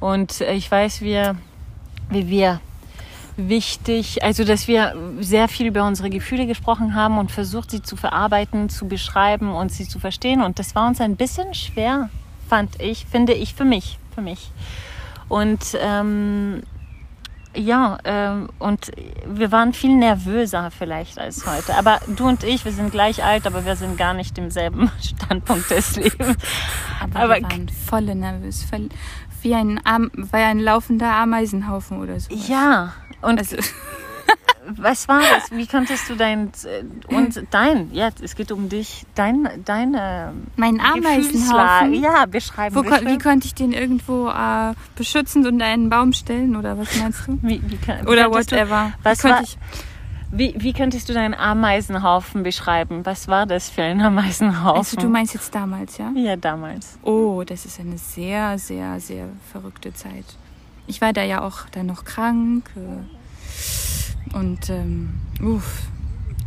[0.00, 1.36] Und ich weiß, wir,
[2.10, 2.60] wie wir
[3.48, 7.96] wichtig, also dass wir sehr viel über unsere Gefühle gesprochen haben und versucht, sie zu
[7.96, 10.42] verarbeiten, zu beschreiben und sie zu verstehen.
[10.42, 12.10] Und das war uns ein bisschen schwer,
[12.48, 14.50] fand ich, finde ich für mich, für mich.
[15.28, 16.62] Und ähm,
[17.54, 18.92] ja, ähm, und
[19.26, 21.76] wir waren viel nervöser vielleicht als heute.
[21.76, 24.90] Aber du und ich, wir sind gleich alt, aber wir sind gar nicht im selben
[25.00, 26.36] Standpunkt des Lebens.
[27.00, 28.88] Aber, aber wir waren voll nervös, voll,
[29.42, 32.34] wie ein, Am wie ein laufender Ameisenhaufen oder so.
[32.34, 33.56] Ja, und also.
[34.76, 35.50] was war das?
[35.50, 36.52] Wie konntest du dein
[37.08, 42.74] und dein, ja, es geht um dich, dein, deine mein Ameisenhaufen, ja, beschreiben.
[42.74, 47.26] Wo, wie konnte ich den irgendwo äh, beschützend unter einen Baum stellen oder was meinst
[47.26, 47.38] du?
[47.42, 48.92] Wie, wie kann, oder whatever.
[48.98, 49.58] Du, was war, ich,
[50.30, 53.04] wie, wie könntest du deinen Ameisenhaufen beschreiben?
[53.04, 54.78] Was war das für ein Ameisenhaufen?
[54.78, 56.12] Also du meinst jetzt damals, ja?
[56.14, 56.98] Ja, damals.
[57.02, 60.24] Oh, das ist eine sehr, sehr, sehr verrückte Zeit.
[60.86, 62.70] Ich war da ja auch dann noch krank.
[62.76, 65.88] Äh, und ähm, uff,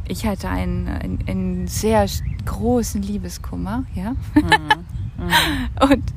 [0.07, 2.07] ich hatte einen, einen, einen, sehr
[2.45, 4.11] großen Liebeskummer, ja.
[4.33, 4.85] Mhm.
[5.17, 5.31] Mhm.
[5.89, 6.13] Und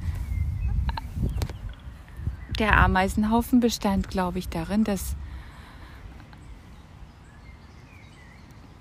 [2.58, 5.14] der Ameisenhaufen bestand, glaube ich, darin, dass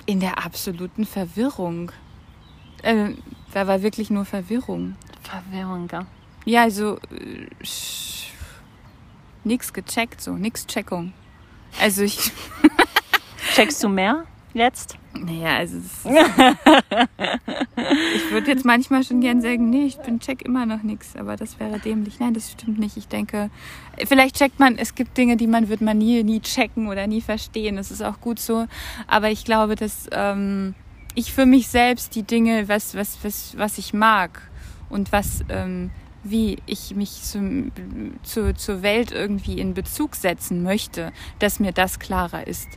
[0.08, 1.92] in der absoluten Verwirrung.
[2.82, 3.12] Äh,
[3.54, 4.96] da war wirklich nur Verwirrung.
[5.22, 6.08] Verwirrung, ja.
[6.46, 7.48] Ja, also äh,
[9.48, 11.14] nichts gecheckt, so, nix Checkung.
[11.82, 12.32] Also ich.
[13.56, 14.98] Checkst du mehr jetzt?
[15.14, 15.78] Naja, also
[18.16, 21.36] ich würde jetzt manchmal schon gern sagen, nee, ich bin check immer noch nichts, aber
[21.36, 22.20] das wäre dämlich.
[22.20, 22.98] Nein, das stimmt nicht.
[22.98, 23.50] Ich denke,
[24.06, 27.22] vielleicht checkt man, es gibt Dinge, die man wird man nie, nie checken oder nie
[27.22, 27.78] verstehen.
[27.78, 28.66] Das ist auch gut so.
[29.08, 30.76] Aber ich glaube, dass ähm,
[31.16, 34.42] ich für mich selbst die Dinge, was, was, was, was ich mag
[34.90, 35.90] und was ähm,
[36.30, 37.72] wie ich mich zum,
[38.24, 42.68] zu, zur Welt irgendwie in Bezug setzen möchte, dass mir das klarer ist.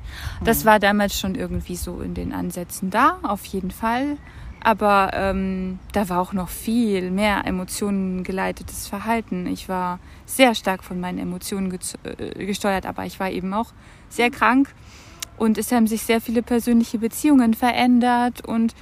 [0.44, 0.68] Das mhm.
[0.68, 4.16] war damals schon irgendwie so in den Ansätzen da, auf jeden Fall.
[4.62, 9.46] Aber ähm, da war auch noch viel mehr Emotionen geleitetes Verhalten.
[9.46, 11.72] Ich war sehr stark von meinen Emotionen
[12.04, 13.72] äh, gesteuert, aber ich war eben auch
[14.10, 14.68] sehr krank
[15.38, 18.74] und es haben sich sehr viele persönliche Beziehungen verändert und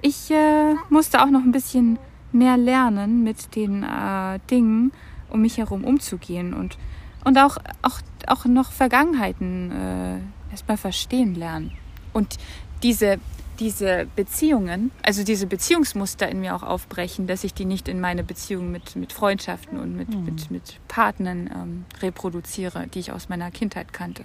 [0.00, 1.98] ich äh, musste auch noch ein bisschen
[2.32, 4.92] mehr lernen, mit den äh, Dingen
[5.30, 6.78] um mich herum umzugehen und,
[7.24, 11.72] und auch, auch, auch noch Vergangenheiten äh, erstmal verstehen lernen.
[12.12, 12.36] Und
[12.82, 13.18] diese,
[13.58, 18.22] diese Beziehungen, also diese Beziehungsmuster in mir auch aufbrechen, dass ich die nicht in meine
[18.22, 20.24] Beziehungen mit, mit Freundschaften und mit, mhm.
[20.24, 24.24] mit, mit Partnern ähm, reproduziere, die ich aus meiner Kindheit kannte.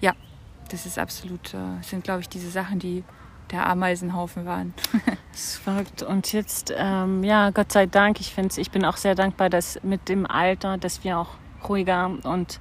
[0.00, 0.12] Ja,
[0.70, 3.04] das ist absolut, äh, sind glaube ich diese Sachen, die
[3.50, 4.74] der Ameisenhaufen waren.
[5.32, 6.02] das ist verrückt.
[6.02, 9.82] Und jetzt, ähm, ja, Gott sei Dank, ich finde ich bin auch sehr dankbar, dass
[9.82, 11.30] mit dem Alter, dass wir auch
[11.68, 12.60] ruhiger und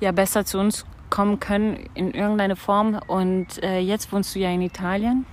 [0.00, 3.00] ja besser zu uns kommen können in irgendeiner Form.
[3.06, 5.26] Und äh, jetzt wohnst du ja in Italien.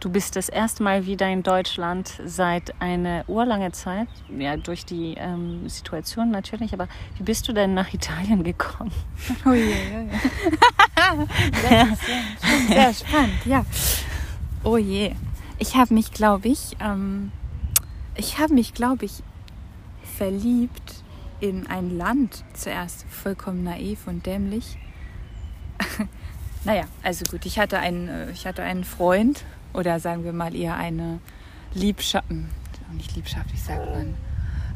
[0.00, 5.14] Du bist das erste Mal wieder in Deutschland seit einer urlange Zeit, ja, durch die
[5.18, 8.92] ähm, Situation natürlich, aber wie bist du denn nach Italien gekommen?
[9.44, 9.74] Oh je,
[11.12, 11.22] oh
[11.92, 13.66] ist sehr, sehr spannend, ja.
[14.64, 15.14] Oh je.
[15.58, 17.30] Ich habe mich, glaube ich, ähm,
[18.14, 19.22] ich habe mich, glaube ich,
[20.16, 21.04] verliebt
[21.40, 24.78] in ein Land zuerst, vollkommen naiv und dämlich.
[26.64, 30.54] naja, also gut, ich hatte einen, äh, ich hatte einen Freund oder sagen wir mal
[30.54, 31.20] eher eine
[31.74, 32.48] Liebschaft, hm,
[32.92, 34.14] nicht Liebschaft, wie sagt man?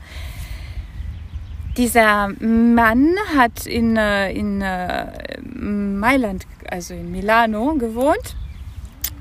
[1.78, 8.38] Dieser Mann hat in, äh, in äh, Mailand, also in Milano, gewohnt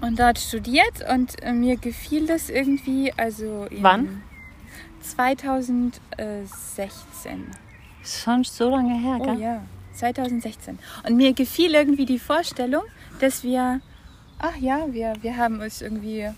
[0.01, 4.23] und dort studiert und äh, mir gefiel das irgendwie, also Wann?
[5.01, 7.47] 2016.
[8.05, 9.35] Schon so lange her, gell?
[9.37, 9.63] Oh ja.
[9.95, 10.79] 2016.
[11.07, 12.83] Und mir gefiel irgendwie die Vorstellung,
[13.21, 13.81] dass wir,
[14.39, 16.29] ach ja, wir, wir haben uns irgendwie,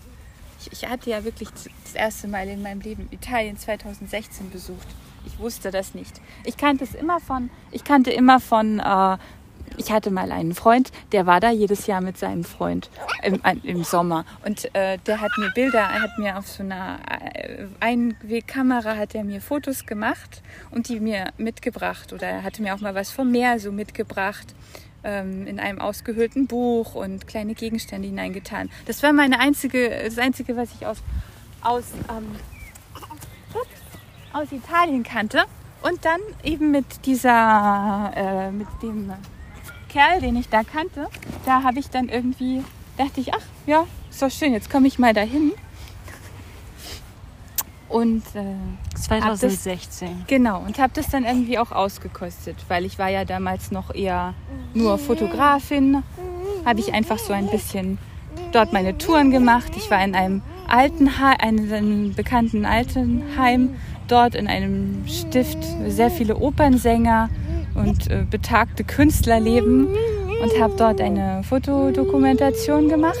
[0.59, 1.49] ich, ich hatte ja wirklich
[1.83, 4.87] das erste Mal in meinem Leben Italien 2016 besucht.
[5.25, 6.21] Ich wusste das nicht.
[6.45, 9.17] Ich kannte es immer von, ich kannte immer von äh,
[9.75, 12.89] ich hatte mal einen Freund, der war da jedes Jahr mit seinem Freund
[13.23, 14.25] im, im Sommer.
[14.45, 19.15] Und äh, der hat mir Bilder, er hat mir auf so einer äh, Einwegkamera hat
[19.15, 20.41] er mir Fotos gemacht
[20.71, 22.13] und die mir mitgebracht.
[22.13, 24.55] Oder er hatte mir auch mal was vom Meer so mitgebracht.
[25.03, 28.69] ähm, in einem ausgehöhlten Buch und kleine Gegenstände hineingetan.
[28.85, 30.97] Das war meine einzige, das Einzige, was ich aus,
[31.61, 32.35] aus, ähm,
[34.33, 35.43] aus Italien kannte.
[35.81, 39.13] Und dann eben mit dieser, äh, mit dem
[39.89, 41.07] Kerl, den ich da kannte,
[41.45, 42.63] da habe ich dann irgendwie,
[42.97, 45.51] dachte ich, ach ja, ist doch schön, jetzt komme ich mal dahin.
[47.89, 48.55] Und äh,
[48.95, 50.07] 2016.
[50.07, 53.95] Das, genau, und habe das dann irgendwie auch ausgekostet, weil ich war ja damals noch
[53.95, 54.33] eher
[54.73, 56.03] nur Fotografin.
[56.65, 57.97] Habe ich einfach so ein bisschen
[58.51, 59.71] dort meine Touren gemacht.
[59.77, 63.75] Ich war in einem Altenheim, einem bekannten Altenheim,
[64.09, 67.29] dort in einem Stift sehr viele Opernsänger
[67.77, 69.87] und äh, betagte Künstler leben
[70.41, 73.17] und habe dort eine Fotodokumentation gemacht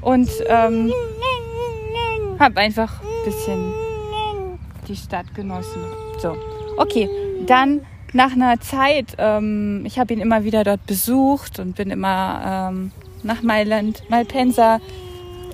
[0.00, 0.92] und ähm,
[2.38, 3.72] habe einfach ein bisschen
[4.86, 5.82] die Stadt genossen.
[6.18, 6.36] So,
[6.76, 7.08] okay,
[7.46, 7.80] dann
[8.12, 12.92] nach einer Zeit, ähm, ich habe ihn immer wieder dort besucht und bin immer ähm,
[13.22, 14.80] nach Mailand, Malpensa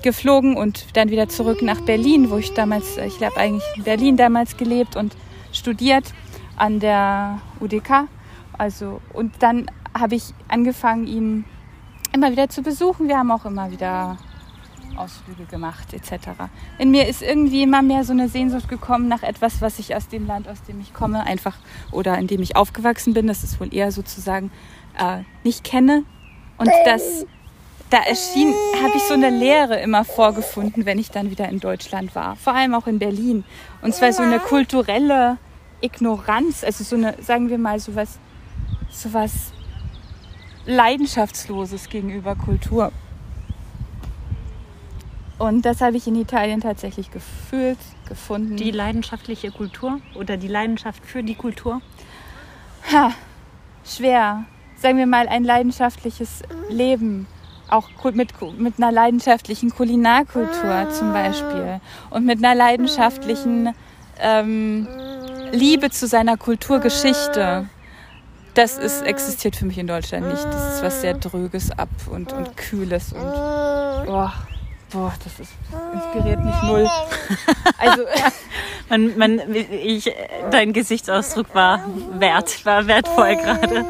[0.03, 4.17] geflogen und dann wieder zurück nach Berlin, wo ich damals, ich habe eigentlich in Berlin
[4.17, 5.15] damals gelebt und
[5.53, 6.05] studiert
[6.61, 8.07] an der UDK.
[8.55, 9.65] Also, und dann
[9.97, 11.45] habe ich angefangen, ihn
[12.13, 13.07] immer wieder zu besuchen.
[13.07, 14.19] Wir haben auch immer wieder
[14.95, 16.29] Ausflüge gemacht etc.
[16.77, 20.07] In mir ist irgendwie immer mehr so eine Sehnsucht gekommen nach etwas, was ich aus
[20.07, 21.57] dem Land, aus dem ich komme, einfach
[21.91, 24.51] oder in dem ich aufgewachsen bin, das ist wohl eher sozusagen
[24.99, 26.03] äh, nicht kenne.
[26.59, 27.25] Und das,
[27.89, 28.53] da erschien,
[28.83, 32.35] habe ich so eine Leere immer vorgefunden, wenn ich dann wieder in Deutschland war.
[32.35, 33.45] Vor allem auch in Berlin.
[33.81, 35.39] Und zwar so eine kulturelle
[35.81, 38.19] Ignoranz, also so eine, sagen wir mal, sowas,
[38.89, 39.51] sowas
[40.65, 42.91] Leidenschaftsloses gegenüber Kultur.
[45.39, 48.57] Und das habe ich in Italien tatsächlich gefühlt, gefunden.
[48.57, 51.81] Die leidenschaftliche Kultur oder die Leidenschaft für die Kultur?
[52.93, 53.11] Ha,
[53.83, 54.45] schwer.
[54.77, 57.25] Sagen wir mal ein leidenschaftliches Leben.
[57.69, 61.81] Auch mit, mit einer leidenschaftlichen Kulinarkultur zum Beispiel.
[62.11, 63.73] Und mit einer leidenschaftlichen
[64.19, 64.87] ähm,
[65.51, 67.69] Liebe zu seiner Kulturgeschichte.
[68.53, 70.43] Das ist, existiert für mich in Deutschland nicht.
[70.43, 73.21] Das ist was sehr Dröges ab und, und Kühles und.
[73.23, 74.29] Oh.
[74.91, 75.53] Boah, das ist,
[75.93, 76.89] inspiriert mich null.
[77.77, 78.03] Also,
[78.89, 80.13] man, man, ich,
[80.51, 81.79] dein Gesichtsausdruck war
[82.19, 83.85] wert, war wertvoll gerade.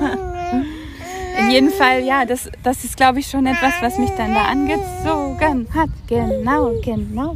[1.40, 4.44] In jedem Fall, ja, das, das ist, glaube ich, schon etwas, was mich dann da
[4.44, 5.90] angezogen hat.
[6.08, 7.36] Genau, genau.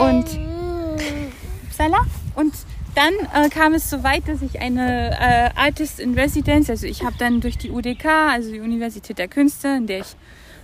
[0.00, 0.26] Und,
[1.70, 2.04] Salah.
[2.34, 2.54] Und
[2.94, 7.04] dann äh, kam es so weit, dass ich eine äh, Artist in Residence, also ich
[7.04, 10.16] habe dann durch die UDK, also die Universität der Künste, in der ich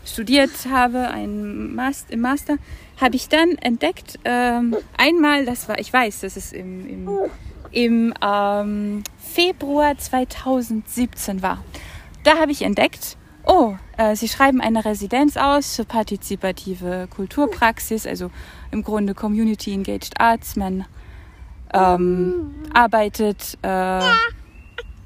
[0.04, 2.56] studiert habe, ein Master, im Master,
[3.00, 7.10] habe ich dann entdeckt, ähm, einmal, das war, ich weiß, das ist im, im,
[7.72, 11.62] im ähm, Februar 2017 war.
[12.22, 18.30] Da habe ich entdeckt, oh, äh, sie schreiben eine Residenz aus für partizipative Kulturpraxis, also
[18.70, 20.56] im Grunde Community Engaged Arts.
[20.56, 20.86] Man
[21.72, 24.00] ähm, arbeitet äh,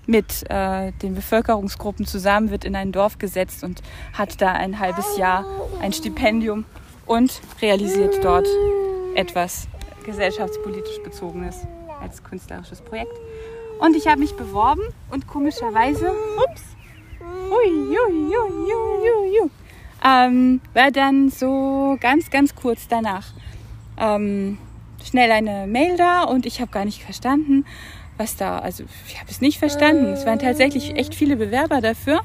[0.07, 3.81] mit äh, den Bevölkerungsgruppen zusammen, wird in ein Dorf gesetzt und
[4.13, 5.45] hat da ein halbes Jahr
[5.81, 6.65] ein Stipendium
[7.07, 8.47] und realisiert dort
[9.15, 9.69] etwas
[10.05, 11.67] gesellschaftspolitisch bezogenes
[12.01, 13.13] als künstlerisches Projekt.
[13.79, 16.63] Und ich habe mich beworben und komischerweise, ups,
[17.51, 19.51] ui, ui, ui, ui, ui,
[20.05, 23.27] ähm, war dann so ganz, ganz kurz danach
[23.99, 24.59] ähm,
[25.05, 27.65] schnell eine Mail da und ich habe gar nicht verstanden,
[28.17, 30.07] was da, also ich habe es nicht verstanden.
[30.13, 32.21] Es waren tatsächlich echt viele Bewerber dafür,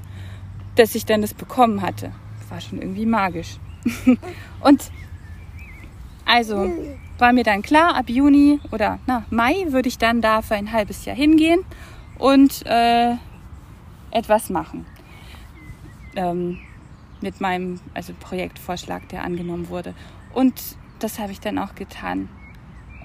[0.76, 2.12] dass ich dann das bekommen hatte.
[2.50, 3.58] War schon irgendwie magisch.
[4.62, 4.92] und
[6.26, 6.72] also
[7.18, 10.72] war mir dann klar, ab Juni oder na, Mai würde ich dann da für ein
[10.72, 11.60] halbes Jahr hingehen
[12.18, 13.14] und äh,
[14.12, 14.86] etwas machen.
[16.16, 16.60] Ähm,
[17.22, 19.94] mit meinem also Projektvorschlag, der angenommen wurde.
[20.34, 20.54] Und
[21.00, 22.30] das habe ich dann auch getan.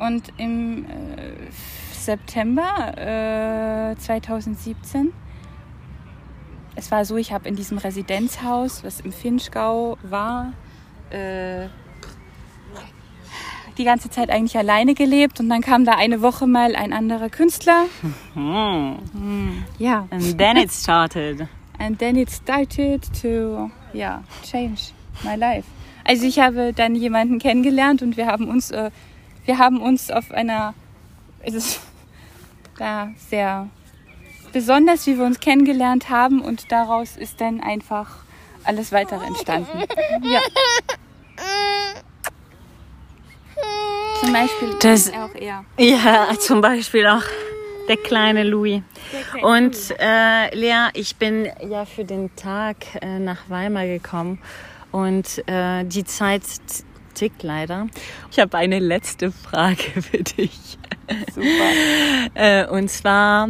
[0.00, 1.52] Und im äh,
[1.92, 5.12] September äh, 2017.
[6.74, 10.54] Es war so, ich habe in diesem Residenzhaus, was im Finchgau war,
[11.10, 11.68] äh,
[13.76, 17.28] die ganze Zeit eigentlich alleine gelebt und dann kam da eine Woche mal ein anderer
[17.28, 17.86] Künstler.
[18.34, 19.62] Mm.
[19.78, 20.06] Ja.
[20.10, 21.46] And then it started.
[21.78, 24.92] And then it started to, yeah, change
[25.24, 25.66] my life.
[26.04, 28.90] Also ich habe dann jemanden kennengelernt und wir haben uns, äh,
[29.44, 30.74] wir haben uns auf einer,
[31.42, 31.80] es ist
[32.78, 33.68] da sehr
[34.52, 38.08] besonders, wie wir uns kennengelernt haben und daraus ist dann einfach
[38.64, 39.84] alles weitere entstanden.
[40.22, 40.40] Ja.
[44.20, 45.64] Zum Beispiel das, auch er.
[45.78, 47.22] Ja, zum Beispiel auch
[47.88, 48.82] Der kleine Louis.
[49.12, 54.38] Der kleine und äh, Lea, ich bin ja für den Tag äh, nach Weimar gekommen
[54.92, 56.42] und äh, die Zeit
[57.20, 57.86] tickt leider.
[58.30, 60.78] Ich habe eine letzte Frage für dich.
[61.34, 61.70] Super.
[62.34, 63.48] äh, und zwar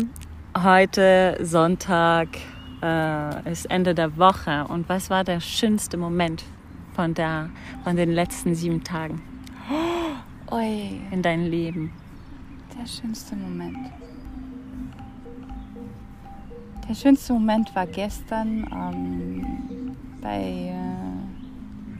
[0.61, 2.29] heute Sonntag
[2.83, 4.65] äh, ist Ende der Woche.
[4.67, 6.43] Und was war der schönste Moment
[6.95, 7.51] von, der,
[7.85, 9.23] von den letzten sieben Tagen
[10.51, 11.01] Oi.
[11.13, 11.93] in deinem Leben?
[12.77, 13.79] Der schönste Moment.
[16.89, 21.30] Der schönste Moment war gestern ähm, bei äh,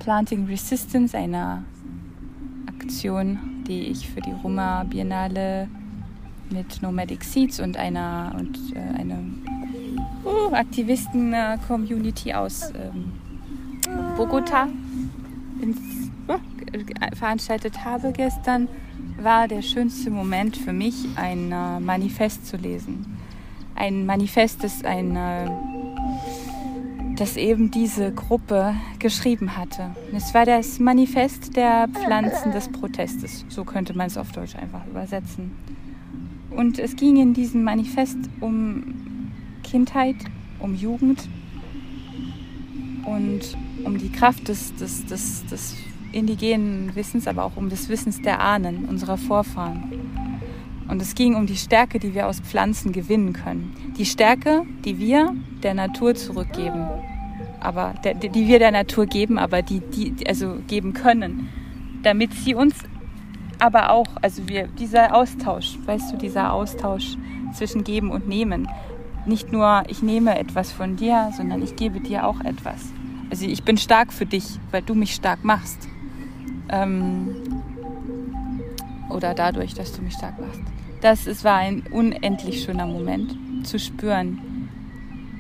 [0.01, 1.63] Planting Resistance, einer
[2.67, 3.39] Aktion,
[3.69, 5.69] die ich für die Roma Biennale
[6.51, 9.43] mit Nomadic Seeds und einer und äh, einem
[10.25, 13.13] uh, Aktivisten-Community aus ähm,
[14.17, 14.69] Bogota
[15.61, 15.79] ins,
[16.29, 16.39] uh,
[17.17, 18.69] veranstaltet habe gestern,
[19.19, 23.19] war der schönste Moment für mich, ein äh, Manifest zu lesen.
[23.75, 25.51] Ein Manifest, das, ein, äh,
[27.21, 29.91] das eben diese Gruppe geschrieben hatte.
[30.17, 33.45] Es war das Manifest der Pflanzen des Protestes.
[33.51, 35.51] So könnte man es auf Deutsch einfach übersetzen.
[36.51, 39.31] Und es ging in diesem Manifest um
[39.63, 40.17] Kindheit,
[40.61, 41.29] um Jugend
[43.05, 43.55] und
[43.85, 45.77] um die Kraft des, des, des, des
[46.13, 49.93] indigenen Wissens, aber auch um des Wissens der Ahnen, unserer Vorfahren.
[50.89, 53.77] Und es ging um die Stärke, die wir aus Pflanzen gewinnen können.
[53.99, 56.89] Die Stärke, die wir der Natur zurückgeben,
[57.61, 61.49] aber der, die wir der Natur geben, aber die, die also geben können,
[62.03, 62.75] damit sie uns
[63.59, 67.17] aber auch, also wir, dieser Austausch, weißt du, dieser Austausch
[67.53, 68.69] zwischen Geben und Nehmen,
[69.27, 72.87] nicht nur ich nehme etwas von dir, sondern ich gebe dir auch etwas.
[73.29, 75.89] Also ich bin stark für dich, weil du mich stark machst.
[76.71, 77.37] Ähm,
[79.11, 80.63] oder dadurch, dass du mich stark machst.
[81.01, 83.37] Das es war ein unendlich schöner Moment
[83.67, 84.69] zu spüren,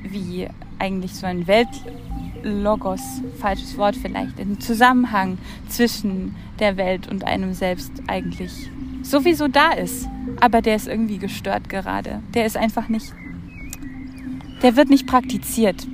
[0.03, 0.49] wie
[0.81, 3.01] eigentlich so ein Weltlogos,
[3.39, 8.71] falsches Wort vielleicht, ein Zusammenhang zwischen der Welt und einem selbst eigentlich
[9.03, 10.09] sowieso da ist.
[10.41, 12.23] Aber der ist irgendwie gestört gerade.
[12.35, 13.13] Der ist einfach nicht
[14.63, 15.87] der wird nicht praktiziert.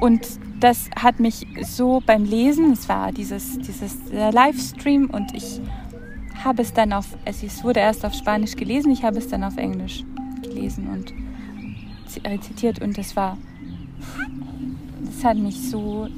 [0.00, 0.26] Und
[0.60, 5.60] das hat mich so beim Lesen, es war dieses, dieses Livestream und ich
[6.44, 9.44] habe es dann auf, also es wurde erst auf Spanisch gelesen, ich habe es dann
[9.44, 10.04] auf Englisch
[10.42, 11.12] gelesen und
[12.24, 13.38] rezitiert und das war,
[15.04, 16.08] das hat mich so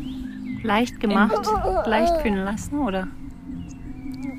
[0.62, 1.34] leicht gemacht,
[1.86, 3.08] leicht fühlen lassen, oder?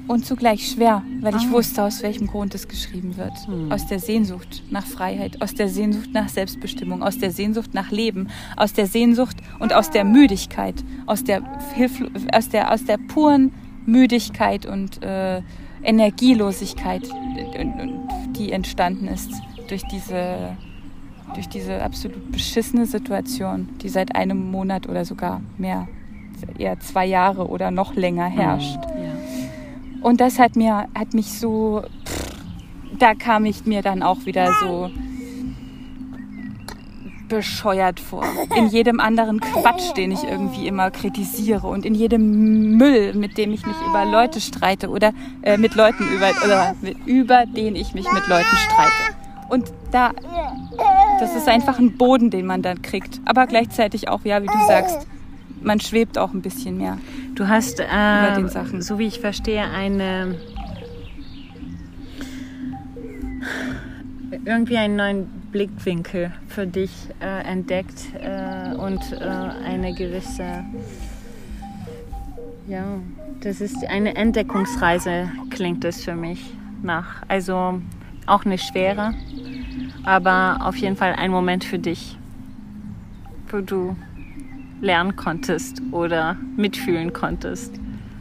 [0.08, 1.52] und zugleich schwer, weil ich ah.
[1.52, 3.34] wusste, aus welchem Grund es geschrieben wird.
[3.48, 3.72] Hm.
[3.72, 8.28] Aus der Sehnsucht nach Freiheit, aus der Sehnsucht nach Selbstbestimmung, aus der Sehnsucht nach Leben,
[8.56, 11.42] aus der Sehnsucht und aus der Müdigkeit, aus der,
[11.74, 13.52] Hilflo aus der, aus der puren
[13.86, 15.42] Müdigkeit und äh,
[15.84, 17.04] Energielosigkeit,
[18.36, 19.32] die entstanden ist
[19.68, 20.58] durch diese,
[21.36, 25.88] durch diese absolut beschissene Situation, die seit einem Monat oder sogar mehr,
[26.58, 28.84] eher zwei Jahre oder noch länger herrscht.
[28.86, 29.04] Hm.
[29.04, 29.12] Ja.
[30.02, 32.36] Und das hat mir, hat mich so, pff,
[33.00, 34.90] da kam ich mir dann auch wieder so
[37.28, 38.24] bescheuert vor.
[38.56, 43.52] In jedem anderen Quatsch, den ich irgendwie immer kritisiere und in jedem Müll, mit dem
[43.52, 45.12] ich mich über Leute streite oder
[45.42, 49.16] äh, mit Leuten über, oder mit, über den ich mich mit Leuten streite.
[49.50, 50.12] Und da,
[51.20, 53.22] das ist einfach ein Boden, den man dann kriegt.
[53.26, 55.08] Aber gleichzeitig auch, ja, wie du sagst,
[55.62, 56.98] man schwebt auch ein bisschen mehr.
[57.36, 60.36] Du hast, äh, so wie ich verstehe, eine
[64.46, 70.64] irgendwie einen neuen Blickwinkel für dich äh, entdeckt äh, und äh, eine gewisse,
[72.68, 72.84] ja,
[73.42, 76.54] das ist eine Entdeckungsreise, klingt es für mich
[76.84, 77.24] nach.
[77.28, 77.82] Also
[78.26, 79.14] auch eine schwere,
[80.06, 82.18] aber auf jeden Fall ein Moment für dich,
[83.50, 83.96] wo du
[84.82, 87.80] lernen konntest oder mitfühlen konntest?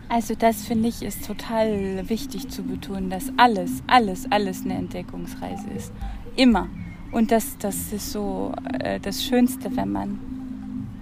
[0.09, 5.69] Also das finde ich ist total wichtig zu betonen, dass alles, alles, alles eine Entdeckungsreise
[5.77, 5.93] ist.
[6.37, 6.69] Immer.
[7.11, 10.19] Und das, das ist so äh, das Schönste, wenn man,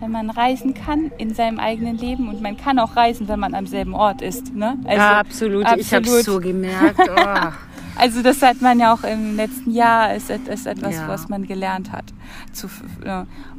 [0.01, 2.29] wenn man reisen kann in seinem eigenen Leben.
[2.29, 4.55] Und man kann auch reisen, wenn man am selben Ort ist.
[4.55, 4.79] Ne?
[4.85, 5.65] Also, ja, absolut.
[5.65, 5.81] absolut.
[5.81, 7.01] Ich habe es so gemerkt.
[7.01, 7.53] Oh.
[7.97, 11.09] Also das hat man ja auch im letzten Jahr, ist, ist etwas, ja.
[11.09, 12.13] was man gelernt hat.
[12.53, 12.69] Zu,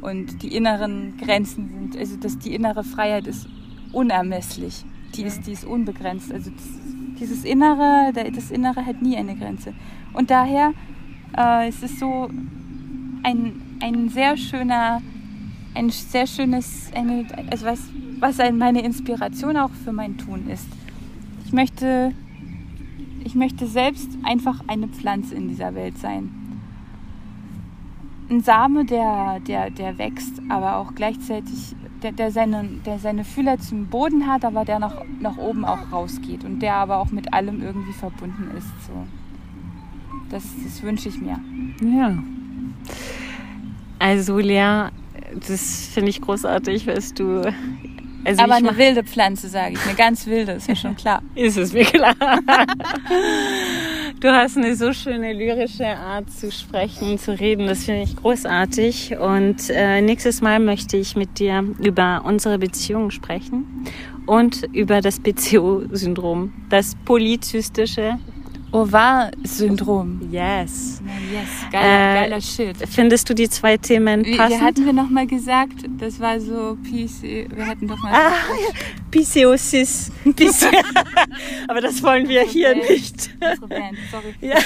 [0.00, 3.46] und die inneren Grenzen sind, also dass die innere Freiheit ist
[3.92, 4.84] unermesslich.
[5.14, 6.32] Die ist, die ist unbegrenzt.
[6.32, 6.64] Also das,
[7.20, 9.72] dieses Innere, das Innere hat nie eine Grenze.
[10.12, 10.72] Und daher
[11.36, 12.28] äh, ist es so
[13.22, 15.00] ein, ein sehr schöner,
[15.74, 17.80] ein sehr schönes, eine, also was,
[18.18, 20.66] was meine Inspiration auch für mein Tun ist.
[21.46, 22.12] Ich möchte
[23.34, 26.30] ich möchte selbst einfach eine Pflanze in dieser Welt sein.
[28.30, 31.74] ein Same, der, der, der wächst, aber auch gleichzeitig,
[32.04, 35.90] der, der, seine, der seine Fühler zum Boden hat, aber der nach, nach oben auch
[35.90, 38.68] rausgeht und der aber auch mit allem irgendwie verbunden ist.
[38.86, 38.92] So.
[40.30, 41.40] Das, das wünsche ich mir.
[41.82, 42.16] Ja.
[43.98, 44.90] Also Lea,
[45.44, 47.52] das finde ich großartig, was du.
[48.24, 49.86] Also aber eine wilde Pflanze, sage ich.
[49.86, 51.22] Eine ganz wilde, ist mir schon klar.
[51.34, 52.14] Ist es mir klar.
[54.20, 57.66] Du hast eine so schöne lyrische Art zu sprechen, zu reden.
[57.66, 59.18] Das finde ich großartig.
[59.18, 63.84] Und äh, nächstes Mal möchte ich mit dir über unsere Beziehung sprechen
[64.26, 68.18] und über das PCO-Syndrom, das polyzystische
[68.74, 70.20] Ovar-Syndrom.
[70.30, 71.00] Yes.
[71.32, 72.76] Yes, geiler, Äh, geiler Shit.
[72.90, 74.60] Findest du die zwei Themen passend?
[74.62, 75.84] hatten wir nochmal gesagt?
[75.98, 77.48] Das war so PC.
[77.54, 78.12] Wir hatten doch mal.
[78.12, 78.32] Ah,
[79.10, 80.10] PCOSIS.
[80.24, 80.66] PC
[81.68, 82.90] Aber das wollen wir hier Band.
[82.90, 83.30] nicht.
[83.40, 84.34] Unsere Band, sorry.
[84.40, 84.56] Ja.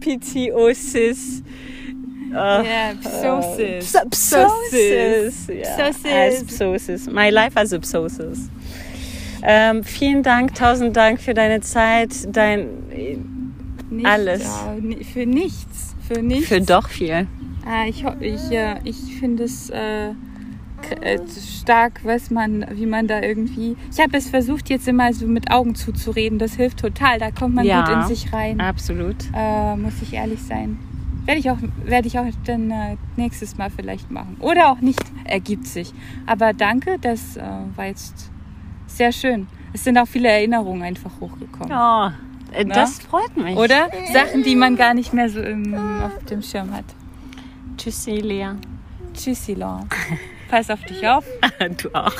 [0.00, 1.42] PCOSIS.
[2.32, 3.94] Ja, Psosis.
[3.94, 5.48] Pso- Psosis.
[6.04, 7.06] Als Psosis.
[7.10, 8.50] My life as a Psosis.
[9.48, 12.66] Ähm, vielen Dank, tausend Dank für deine Zeit, dein
[13.88, 14.42] Nicht, Alles.
[14.42, 15.94] Ja, ni- für nichts.
[16.08, 16.48] Für nichts.
[16.48, 17.28] für doch viel.
[17.64, 21.18] Ah, ich ich, äh, ich finde es äh, äh,
[21.60, 23.76] stark, was man, wie man da irgendwie.
[23.92, 26.38] Ich habe es versucht, jetzt immer so mit Augen zuzureden.
[26.40, 27.18] Das hilft total.
[27.20, 27.84] Da kommt man Ja.
[27.84, 28.60] gut in sich rein.
[28.60, 29.16] Absolut.
[29.32, 30.78] Äh, muss ich ehrlich sein.
[31.24, 34.36] Werde ich auch, werde ich auch dann äh, nächstes Mal vielleicht machen.
[34.40, 35.92] Oder auch nicht, ergibt sich.
[36.26, 37.42] Aber danke, das äh,
[37.76, 38.30] war jetzt
[38.86, 39.46] sehr schön.
[39.72, 41.70] Es sind auch viele Erinnerungen einfach hochgekommen.
[41.70, 42.10] Oh,
[42.52, 43.56] äh, das freut mich.
[43.56, 43.90] Oder?
[44.12, 46.84] Sachen, die man gar nicht mehr so im, auf dem Schirm hat.
[47.76, 48.52] Tschüssi, Lea.
[49.12, 49.92] Tschüssi, Laurent.
[50.48, 51.24] Pass auf dich auf.
[51.82, 52.12] Du auch.